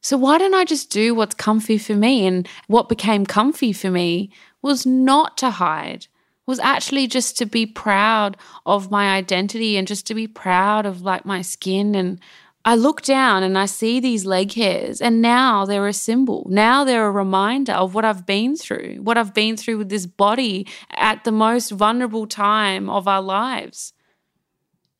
So 0.00 0.16
why 0.16 0.38
don't 0.38 0.54
I 0.54 0.64
just 0.64 0.90
do 0.90 1.14
what's 1.14 1.34
comfy 1.34 1.78
for 1.78 1.94
me? 1.94 2.26
And 2.26 2.48
what 2.66 2.88
became 2.88 3.26
comfy 3.26 3.72
for 3.72 3.90
me 3.90 4.30
was 4.62 4.86
not 4.86 5.36
to 5.38 5.50
hide, 5.50 6.06
was 6.46 6.60
actually 6.60 7.06
just 7.06 7.36
to 7.38 7.46
be 7.46 7.66
proud 7.66 8.36
of 8.64 8.90
my 8.90 9.14
identity 9.14 9.76
and 9.76 9.88
just 9.88 10.06
to 10.06 10.14
be 10.14 10.26
proud 10.26 10.86
of 10.86 11.02
like 11.02 11.26
my 11.26 11.42
skin. 11.42 11.94
And 11.94 12.20
I 12.64 12.74
look 12.74 13.02
down 13.02 13.42
and 13.42 13.56
I 13.56 13.66
see 13.66 13.98
these 13.98 14.26
leg 14.26 14.52
hairs, 14.52 15.00
and 15.00 15.22
now 15.22 15.64
they're 15.64 15.86
a 15.86 15.92
symbol. 15.92 16.46
Now 16.50 16.84
they're 16.84 17.06
a 17.06 17.10
reminder 17.10 17.72
of 17.72 17.94
what 17.94 18.04
I've 18.04 18.26
been 18.26 18.56
through, 18.56 18.96
what 18.96 19.16
I've 19.16 19.32
been 19.32 19.56
through 19.56 19.78
with 19.78 19.88
this 19.88 20.06
body 20.06 20.66
at 20.90 21.24
the 21.24 21.32
most 21.32 21.70
vulnerable 21.70 22.26
time 22.26 22.90
of 22.90 23.08
our 23.08 23.22
lives. 23.22 23.94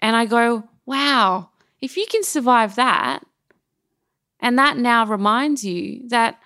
And 0.01 0.17
I 0.17 0.25
go, 0.25 0.69
wow, 0.87 1.51
if 1.81 1.97
you 1.97 2.07
can 2.09 2.23
survive 2.23 2.77
that, 2.77 3.25
and 4.41 4.59
that 4.59 4.77
now 4.77 5.07
reminds 5.07 5.65
you 5.65 6.09
that 6.09 6.41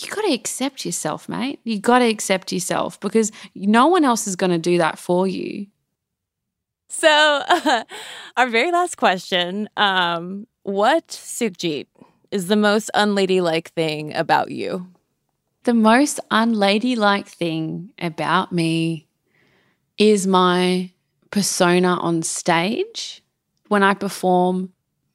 you 0.00 0.10
got 0.10 0.22
to 0.22 0.32
accept 0.32 0.84
yourself, 0.84 1.28
mate. 1.28 1.60
You 1.64 1.80
got 1.80 1.98
to 2.00 2.08
accept 2.08 2.52
yourself 2.52 3.00
because 3.00 3.32
no 3.54 3.88
one 3.88 4.04
else 4.04 4.26
is 4.26 4.36
going 4.36 4.52
to 4.52 4.58
do 4.58 4.78
that 4.78 4.98
for 4.98 5.26
you. 5.26 5.66
So, 6.88 7.42
uh, 7.48 7.84
our 8.36 8.48
very 8.48 8.72
last 8.72 8.96
question 8.96 9.68
um, 9.76 10.46
What, 10.62 11.08
Sukhjit, 11.08 11.86
is 12.30 12.46
the 12.48 12.56
most 12.56 12.90
unladylike 12.94 13.68
thing 13.68 14.14
about 14.14 14.50
you? 14.50 14.88
The 15.64 15.74
most 15.74 16.20
unladylike 16.30 17.26
thing 17.28 17.92
about 17.98 18.52
me 18.52 19.06
is 19.98 20.26
my 20.26 20.90
persona 21.30 21.94
on 22.00 22.22
stage. 22.22 23.22
When 23.68 23.82
I 23.82 23.94
perform, 23.94 24.72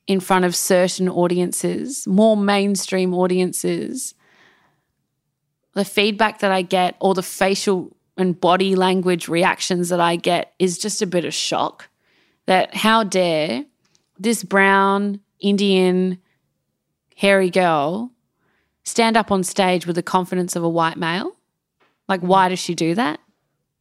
in 0.07 0.19
front 0.19 0.45
of 0.45 0.55
certain 0.55 1.07
audiences, 1.07 2.05
more 2.07 2.35
mainstream 2.35 3.13
audiences, 3.13 4.13
the 5.73 5.85
feedback 5.85 6.39
that 6.39 6.51
I 6.51 6.61
get 6.61 6.95
or 6.99 7.13
the 7.13 7.23
facial 7.23 7.95
and 8.17 8.39
body 8.39 8.75
language 8.75 9.27
reactions 9.27 9.89
that 9.89 9.99
I 9.99 10.15
get 10.15 10.53
is 10.59 10.77
just 10.77 11.01
a 11.01 11.07
bit 11.07 11.25
of 11.25 11.33
shock 11.33 11.89
that 12.45 12.75
how 12.75 13.03
dare 13.03 13.65
this 14.19 14.43
brown 14.43 15.19
Indian 15.39 16.19
hairy 17.15 17.49
girl 17.49 18.11
stand 18.83 19.17
up 19.17 19.31
on 19.31 19.43
stage 19.43 19.87
with 19.87 19.95
the 19.95 20.03
confidence 20.03 20.55
of 20.55 20.63
a 20.63 20.69
white 20.69 20.97
male? 20.97 21.35
Like 22.07 22.21
why 22.21 22.49
does 22.49 22.59
she 22.59 22.75
do 22.75 22.93
that? 22.95 23.19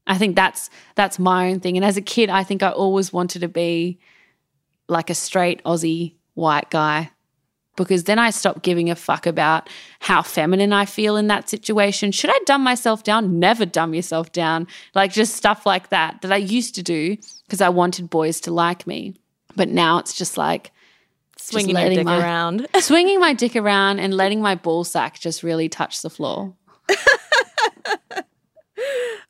I 0.06 0.16
think 0.16 0.34
that's 0.34 0.70
that's 0.94 1.18
my 1.18 1.50
own 1.50 1.60
thing 1.60 1.76
and 1.76 1.84
as 1.84 1.96
a 1.96 2.02
kid 2.02 2.30
I 2.30 2.42
think 2.42 2.62
I 2.62 2.70
always 2.70 3.12
wanted 3.12 3.40
to 3.40 3.48
be 3.48 3.98
like 4.88 5.10
a 5.10 5.14
straight 5.14 5.62
Aussie 5.64 6.14
white 6.34 6.70
guy 6.70 7.10
because 7.76 8.04
then 8.04 8.18
I 8.18 8.30
stopped 8.30 8.62
giving 8.62 8.90
a 8.90 8.96
fuck 8.96 9.26
about 9.26 9.68
how 10.00 10.22
feminine 10.22 10.72
I 10.72 10.84
feel 10.84 11.16
in 11.16 11.28
that 11.28 11.48
situation. 11.48 12.12
Should 12.12 12.30
I 12.30 12.38
dumb 12.44 12.62
myself 12.62 13.02
down? 13.02 13.38
Never 13.38 13.64
dumb 13.64 13.94
yourself 13.94 14.32
down. 14.32 14.66
Like 14.94 15.12
just 15.12 15.36
stuff 15.36 15.64
like 15.64 15.88
that 15.88 16.20
that 16.22 16.32
I 16.32 16.36
used 16.36 16.74
to 16.76 16.82
do 16.82 17.16
because 17.46 17.60
I 17.60 17.70
wanted 17.70 18.10
boys 18.10 18.40
to 18.42 18.52
like 18.52 18.86
me. 18.86 19.14
But 19.56 19.68
now 19.68 19.98
it's 19.98 20.14
just 20.14 20.36
like 20.36 20.70
swinging 21.38 21.76
your 21.76 21.90
dick 21.90 22.04
my, 22.04 22.18
around, 22.18 22.66
swinging 22.80 23.20
my 23.20 23.34
dick 23.34 23.56
around, 23.56 24.00
and 24.00 24.14
letting 24.14 24.40
my 24.40 24.54
ball 24.54 24.84
sack 24.84 25.18
just 25.18 25.42
really 25.42 25.68
touch 25.68 26.02
the 26.02 26.10
floor. 26.10 26.54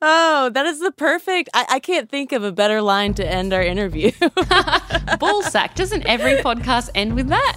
Oh, 0.04 0.50
that 0.52 0.66
is 0.66 0.80
the 0.80 0.90
perfect. 0.90 1.48
I, 1.54 1.66
I, 1.70 1.78
can't 1.78 2.10
think 2.10 2.32
of 2.32 2.42
a 2.42 2.50
better 2.50 2.82
line 2.82 3.14
to 3.14 3.24
end 3.26 3.52
our 3.52 3.62
interview. 3.62 4.10
Ball 5.20 5.42
sack. 5.44 5.76
Doesn't 5.76 6.04
every 6.06 6.34
podcast 6.42 6.90
end 6.94 7.14
with 7.14 7.28
that? 7.28 7.56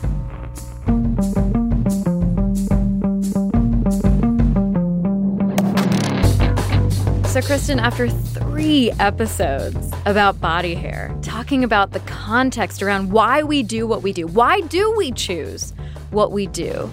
So, 7.36 7.41
Cristen, 7.41 7.79
after 7.79 8.08
three 8.08 8.91
episodes 8.91 9.91
about 10.05 10.39
body 10.39 10.73
hair, 10.73 11.13
talking 11.21 11.65
about 11.65 11.91
the 11.91 11.99
context 12.01 12.81
around 12.81 13.12
why 13.12 13.43
we 13.43 13.62
do 13.62 13.86
what 13.86 14.03
we 14.03 14.13
do, 14.13 14.25
why 14.27 14.62
do 14.62 14.93
we 14.95 15.12
choose 15.12 15.73
what 16.12 16.31
we 16.31 16.47
do, 16.47 16.89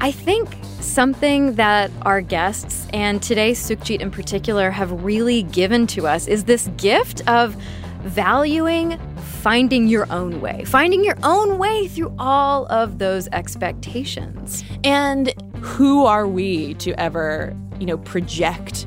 I 0.00 0.10
think 0.10 0.56
something 0.84 1.54
that 1.54 1.90
our 2.02 2.20
guests 2.20 2.86
and 2.92 3.22
today 3.22 3.52
Sukhjit 3.52 4.00
in 4.00 4.10
particular 4.10 4.70
have 4.70 5.04
really 5.04 5.42
given 5.42 5.86
to 5.88 6.06
us 6.06 6.26
is 6.26 6.44
this 6.44 6.68
gift 6.76 7.26
of 7.28 7.54
valuing 8.02 8.98
finding 9.44 9.88
your 9.88 10.10
own 10.10 10.40
way, 10.40 10.64
finding 10.64 11.04
your 11.04 11.16
own 11.22 11.58
way 11.58 11.88
through 11.88 12.14
all 12.18 12.66
of 12.66 12.98
those 12.98 13.28
expectations. 13.28 14.64
And 14.82 15.34
who 15.60 16.06
are 16.06 16.26
we 16.26 16.74
to 16.74 16.98
ever, 17.00 17.54
you 17.78 17.86
know, 17.86 17.98
project 17.98 18.86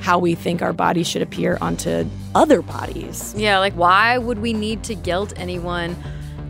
how 0.00 0.18
we 0.18 0.36
think 0.36 0.62
our 0.62 0.72
bodies 0.72 1.08
should 1.08 1.22
appear 1.22 1.58
onto 1.60 2.08
other 2.34 2.62
bodies? 2.62 3.34
Yeah, 3.36 3.58
like 3.58 3.74
why 3.74 4.18
would 4.18 4.38
we 4.38 4.52
need 4.52 4.84
to 4.84 4.94
guilt 4.94 5.32
anyone 5.36 5.96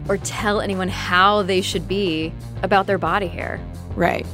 or 0.08 0.18
tell 0.18 0.60
anyone 0.60 0.88
how 0.88 1.42
they 1.42 1.60
should 1.60 1.88
be 1.88 2.32
about 2.62 2.86
their 2.86 2.98
body 2.98 3.28
hair? 3.28 3.60
Right. 3.94 4.26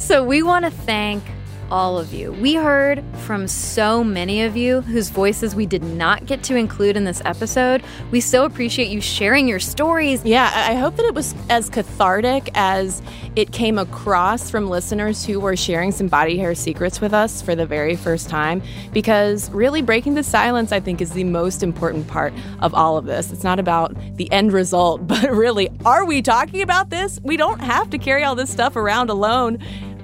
So 0.00 0.24
we 0.24 0.42
want 0.42 0.64
to 0.64 0.70
thank 0.70 1.22
all 1.70 1.98
of 1.98 2.12
you. 2.12 2.32
We 2.32 2.54
heard 2.54 3.04
from 3.18 3.46
so 3.46 4.02
many 4.02 4.42
of 4.42 4.56
you 4.56 4.80
whose 4.80 5.08
voices 5.08 5.54
we 5.54 5.66
did 5.66 5.82
not 5.84 6.26
get 6.26 6.42
to 6.44 6.56
include 6.56 6.96
in 6.96 7.04
this 7.04 7.22
episode. 7.24 7.82
We 8.10 8.20
so 8.20 8.44
appreciate 8.44 8.88
you 8.88 9.00
sharing 9.00 9.46
your 9.46 9.60
stories. 9.60 10.24
Yeah, 10.24 10.50
I 10.52 10.74
hope 10.74 10.96
that 10.96 11.06
it 11.06 11.14
was 11.14 11.34
as 11.48 11.70
cathartic 11.70 12.50
as 12.54 13.02
it 13.36 13.52
came 13.52 13.78
across 13.78 14.50
from 14.50 14.68
listeners 14.68 15.24
who 15.24 15.38
were 15.38 15.54
sharing 15.54 15.92
some 15.92 16.08
body 16.08 16.36
hair 16.36 16.54
secrets 16.54 17.00
with 17.00 17.14
us 17.14 17.40
for 17.40 17.54
the 17.54 17.66
very 17.66 17.94
first 17.94 18.28
time. 18.28 18.62
Because 18.92 19.48
really, 19.50 19.82
breaking 19.82 20.14
the 20.14 20.24
silence, 20.24 20.72
I 20.72 20.80
think, 20.80 21.00
is 21.00 21.12
the 21.12 21.24
most 21.24 21.62
important 21.62 22.08
part 22.08 22.32
of 22.60 22.74
all 22.74 22.96
of 22.96 23.04
this. 23.04 23.30
It's 23.30 23.44
not 23.44 23.60
about 23.60 23.94
the 24.16 24.30
end 24.32 24.52
result, 24.52 25.06
but 25.06 25.30
really, 25.30 25.68
are 25.84 26.04
we 26.04 26.22
talking 26.22 26.62
about 26.62 26.90
this? 26.90 27.20
We 27.22 27.36
don't 27.36 27.60
have 27.60 27.90
to 27.90 27.98
carry 27.98 28.24
all 28.24 28.34
this 28.34 28.50
stuff 28.50 28.74
around 28.74 29.10
alone 29.10 29.58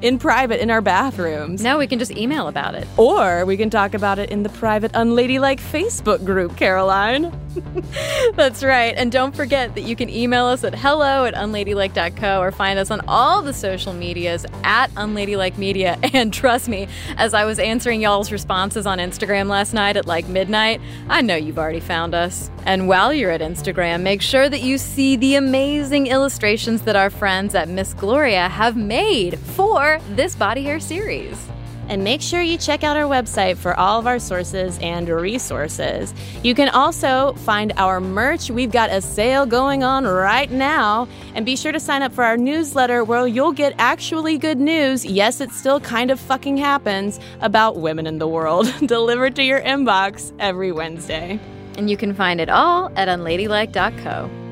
in 0.07 0.18
private 0.20 0.62
in 0.62 0.70
our 0.70 0.80
bathrooms. 0.80 1.61
No, 1.61 1.78
we 1.78 1.88
can 1.88 1.98
just 1.98 2.12
email 2.12 2.46
about 2.46 2.76
it. 2.76 2.86
Or 2.96 3.44
we 3.44 3.57
can 3.57 3.70
talk 3.70 3.92
about 3.92 4.20
it 4.20 4.30
in 4.30 4.44
the 4.44 4.48
private 4.50 4.92
Unladylike 4.92 5.61
Facebook 5.61 6.24
group, 6.24 6.57
Caroline. 6.57 7.32
That's 8.34 8.62
right. 8.62 8.94
And 8.96 9.11
don't 9.11 9.34
forget 9.34 9.74
that 9.74 9.82
you 9.82 9.96
can 9.96 10.09
email 10.09 10.46
us 10.46 10.64
at 10.64 10.74
hello 10.74 11.24
at 11.24 11.34
unladylike.co 11.34 12.40
or 12.40 12.50
find 12.52 12.78
us 12.78 12.90
on 12.90 13.00
all 13.09 13.42
the 13.42 13.52
social 13.52 13.92
medias 13.92 14.46
at 14.62 14.90
unladylike 14.96 15.59
media. 15.59 15.98
And 16.16 16.32
trust 16.32 16.68
me, 16.68 16.88
as 17.18 17.34
I 17.34 17.44
was 17.44 17.59
answering 17.59 18.00
y'all's 18.00 18.32
responses 18.32 18.86
on 18.86 18.98
Instagram 18.98 19.48
last 19.48 19.74
night 19.74 19.98
at 19.98 20.07
like 20.07 20.26
midnight, 20.28 20.80
I 21.11 21.20
know 21.20 21.36
you've 21.36 21.59
already 21.59 21.80
found 21.80 22.14
us. 22.14 22.50
And 22.64 22.88
while 22.88 23.12
you're 23.12 23.30
at 23.30 23.42
Instagram, 23.42 24.00
make 24.00 24.22
sure 24.22 24.48
that 24.48 24.62
you 24.62 24.78
see 24.78 25.16
the 25.16 25.34
amazing 25.34 26.07
illustrations 26.07 26.82
that 26.82 26.96
our 26.96 27.11
friends 27.11 27.54
at 27.54 27.68
Miss 27.68 27.92
Gloria 27.92 28.48
have 28.48 28.76
made 28.76 29.38
for 29.38 30.00
this 30.11 30.34
body 30.34 30.62
hair 30.62 30.80
series. 30.80 31.46
And 31.89 32.03
make 32.03 32.20
sure 32.20 32.43
you 32.43 32.59
check 32.59 32.82
out 32.84 32.97
our 32.97 33.05
website 33.05 33.57
for 33.57 33.78
all 33.78 33.99
of 33.99 34.07
our 34.07 34.18
sources 34.18 34.78
and 34.80 35.09
resources. 35.09 36.12
You 36.43 36.55
can 36.55 36.68
also 36.68 37.32
find 37.34 37.72
our 37.76 38.01
merch. 38.01 38.51
We've 38.51 38.70
got 38.70 38.91
a 38.91 39.01
sale 39.01 39.47
going 39.47 39.84
on 39.84 40.05
right 40.05 40.51
now. 40.51 41.09
And 41.34 41.47
be 41.47 41.57
sure 41.57 41.72
to 41.72 41.80
sign 41.80 42.03
up 42.03 42.12
for 42.12 42.24
our 42.24 42.37
newsletter 42.37 43.05
where 43.05 43.26
you'll 43.26 43.53
get 43.53 43.74
actually 43.78 44.39
good 44.39 44.59
news. 44.59 45.05
Yes, 45.05 45.41
it 45.41 45.51
still 45.53 45.80
kind 45.80 46.11
of 46.11 46.18
fucking 46.18 46.57
happens 46.57 47.20
about 47.41 47.76
women 47.76 48.07
in 48.07 48.18
the 48.18 48.28
world 48.28 48.72
delivered 48.87 49.37
to 49.37 49.43
your 49.43 49.61
inbox 49.61 50.32
every 50.39 50.72
Wednesday. 50.72 51.39
And 51.76 51.91
you 51.91 51.97
can 51.97 52.14
find 52.14 52.41
it 52.41 52.49
all 52.49 52.91
at 52.97 53.09
unladylike.co. 53.09 54.45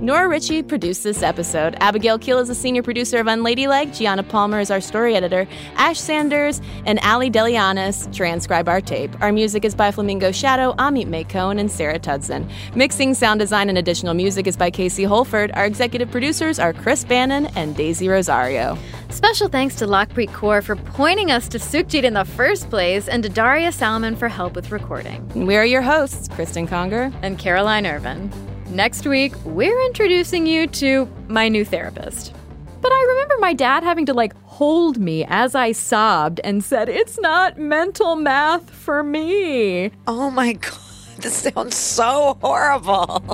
Nora 0.00 0.28
Ritchie 0.28 0.62
produced 0.62 1.02
this 1.04 1.22
episode. 1.22 1.74
Abigail 1.80 2.18
Keel 2.18 2.38
is 2.38 2.50
a 2.50 2.54
senior 2.54 2.82
producer 2.82 3.18
of 3.18 3.26
Unladylike. 3.28 3.94
Gianna 3.94 4.22
Palmer 4.22 4.60
is 4.60 4.70
our 4.70 4.80
story 4.80 5.16
editor. 5.16 5.48
Ash 5.76 5.98
Sanders 5.98 6.60
and 6.84 6.98
Ali 6.98 7.30
Delianis 7.30 8.14
transcribe 8.14 8.68
our 8.68 8.82
tape. 8.82 9.10
Our 9.22 9.32
music 9.32 9.64
is 9.64 9.74
by 9.74 9.90
Flamingo 9.90 10.32
Shadow, 10.32 10.74
Amit 10.74 11.06
Makone, 11.06 11.58
and 11.58 11.70
Sarah 11.70 11.98
Tudson. 11.98 12.46
Mixing, 12.74 13.14
sound 13.14 13.40
design, 13.40 13.70
and 13.70 13.78
additional 13.78 14.12
music 14.12 14.46
is 14.46 14.54
by 14.54 14.70
Casey 14.70 15.04
Holford. 15.04 15.50
Our 15.52 15.64
executive 15.64 16.10
producers 16.10 16.58
are 16.58 16.74
Chris 16.74 17.02
Bannon 17.02 17.46
and 17.56 17.74
Daisy 17.74 18.06
Rosario. 18.06 18.76
Special 19.08 19.48
thanks 19.48 19.76
to 19.76 19.86
Lockpreet 19.86 20.28
Kaur 20.28 20.62
for 20.62 20.76
pointing 20.76 21.30
us 21.30 21.48
to 21.48 21.58
Sukhjit 21.58 22.04
in 22.04 22.12
the 22.12 22.26
first 22.26 22.68
place 22.68 23.08
and 23.08 23.22
to 23.22 23.30
Daria 23.30 23.72
Salmon 23.72 24.14
for 24.14 24.28
help 24.28 24.56
with 24.56 24.70
recording. 24.70 25.26
We 25.46 25.56
are 25.56 25.64
your 25.64 25.80
hosts, 25.80 26.28
Cristen 26.28 26.66
Conger 26.66 27.10
and 27.22 27.38
Caroline 27.38 27.86
Ervin. 27.86 28.30
Next 28.76 29.06
week, 29.06 29.32
we're 29.46 29.86
introducing 29.86 30.46
you 30.46 30.66
to 30.66 31.08
my 31.28 31.48
new 31.48 31.64
therapist. 31.64 32.34
But 32.82 32.92
I 32.92 33.06
remember 33.08 33.36
my 33.38 33.54
dad 33.54 33.82
having 33.82 34.04
to 34.04 34.12
like 34.12 34.34
hold 34.42 34.98
me 34.98 35.24
as 35.30 35.54
I 35.54 35.72
sobbed 35.72 36.42
and 36.44 36.62
said, 36.62 36.90
It's 36.90 37.18
not 37.18 37.56
mental 37.56 38.16
math 38.16 38.68
for 38.68 39.02
me. 39.02 39.92
Oh 40.06 40.30
my 40.30 40.52
God, 40.52 40.76
this 41.20 41.36
sounds 41.36 41.74
so 41.74 42.36
horrible. 42.42 43.24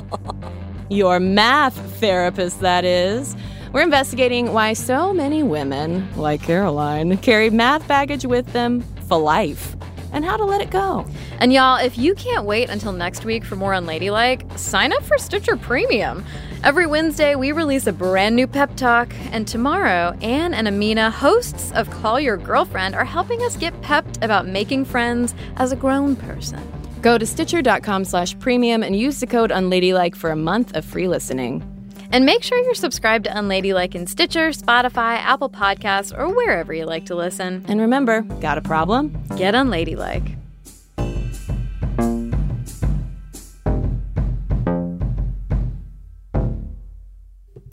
Your 0.89 1.19
math 1.19 1.75
therapist, 1.99 2.61
that 2.61 2.85
is. 2.85 3.35
We're 3.73 3.81
investigating 3.81 4.53
why 4.53 4.71
so 4.71 5.13
many 5.13 5.43
women, 5.43 6.07
like 6.15 6.41
Caroline, 6.41 7.17
carry 7.17 7.49
math 7.49 7.85
baggage 7.85 8.25
with 8.25 8.45
them 8.53 8.79
for 9.09 9.17
life 9.17 9.75
and 10.13 10.23
how 10.23 10.37
to 10.37 10.45
let 10.45 10.61
it 10.61 10.69
go. 10.69 11.05
And 11.39 11.51
y'all, 11.51 11.77
if 11.77 11.97
you 11.97 12.15
can't 12.15 12.45
wait 12.45 12.69
until 12.69 12.93
next 12.93 13.25
week 13.25 13.43
for 13.43 13.55
more 13.57 13.73
Unladylike, 13.73 14.57
sign 14.57 14.93
up 14.93 15.03
for 15.03 15.17
Stitcher 15.17 15.57
Premium. 15.57 16.23
Every 16.63 16.87
Wednesday, 16.87 17.35
we 17.35 17.51
release 17.51 17.87
a 17.87 17.91
brand 17.91 18.37
new 18.37 18.47
pep 18.47 18.73
talk, 18.77 19.13
and 19.31 19.45
tomorrow, 19.45 20.17
Ann 20.21 20.53
and 20.53 20.67
Amina, 20.67 21.11
hosts 21.11 21.73
of 21.73 21.89
Call 21.89 22.21
Your 22.21 22.37
Girlfriend, 22.37 22.95
are 22.95 23.03
helping 23.03 23.41
us 23.41 23.57
get 23.57 23.79
pepped 23.81 24.23
about 24.23 24.47
making 24.47 24.85
friends 24.85 25.35
as 25.57 25.73
a 25.73 25.75
grown 25.75 26.15
person. 26.15 26.65
Go 27.01 27.17
to 27.17 27.25
stitcher.com 27.25 28.05
slash 28.05 28.39
premium 28.39 28.81
and 28.81 28.95
use 28.95 29.19
the 29.19 29.27
code 29.27 29.51
unladylike 29.51 30.15
for 30.15 30.31
a 30.31 30.37
month 30.37 30.73
of 30.73 30.85
free 30.85 31.09
listening. 31.09 31.72
And 32.13 32.27
make 32.27 32.43
sure 32.43 32.59
you're 32.59 32.75
subscribed 32.75 33.25
to 33.25 33.31
Unladylike 33.31 33.95
in 33.95 34.05
Stitcher, 34.05 34.49
Spotify, 34.49 35.17
Apple 35.17 35.49
Podcasts, 35.49 36.15
or 36.15 36.31
wherever 36.31 36.71
you 36.71 36.85
like 36.85 37.07
to 37.07 37.15
listen. 37.15 37.65
And 37.67 37.81
remember, 37.81 38.21
got 38.21 38.59
a 38.59 38.61
problem? 38.61 39.19
Get 39.35 39.55
Unladylike. 39.55 40.37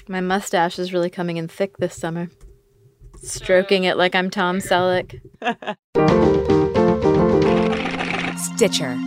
My 0.09 0.22
mustache 0.22 0.78
is 0.78 0.95
really 0.95 1.11
coming 1.11 1.36
in 1.36 1.47
thick 1.47 1.76
this 1.76 1.95
summer. 1.95 2.30
Stroking 3.22 3.84
it 3.84 3.99
like 3.99 4.14
I'm 4.14 4.30
Tom 4.30 4.61
Selleck. 4.61 5.20
Stitcher 8.38 8.99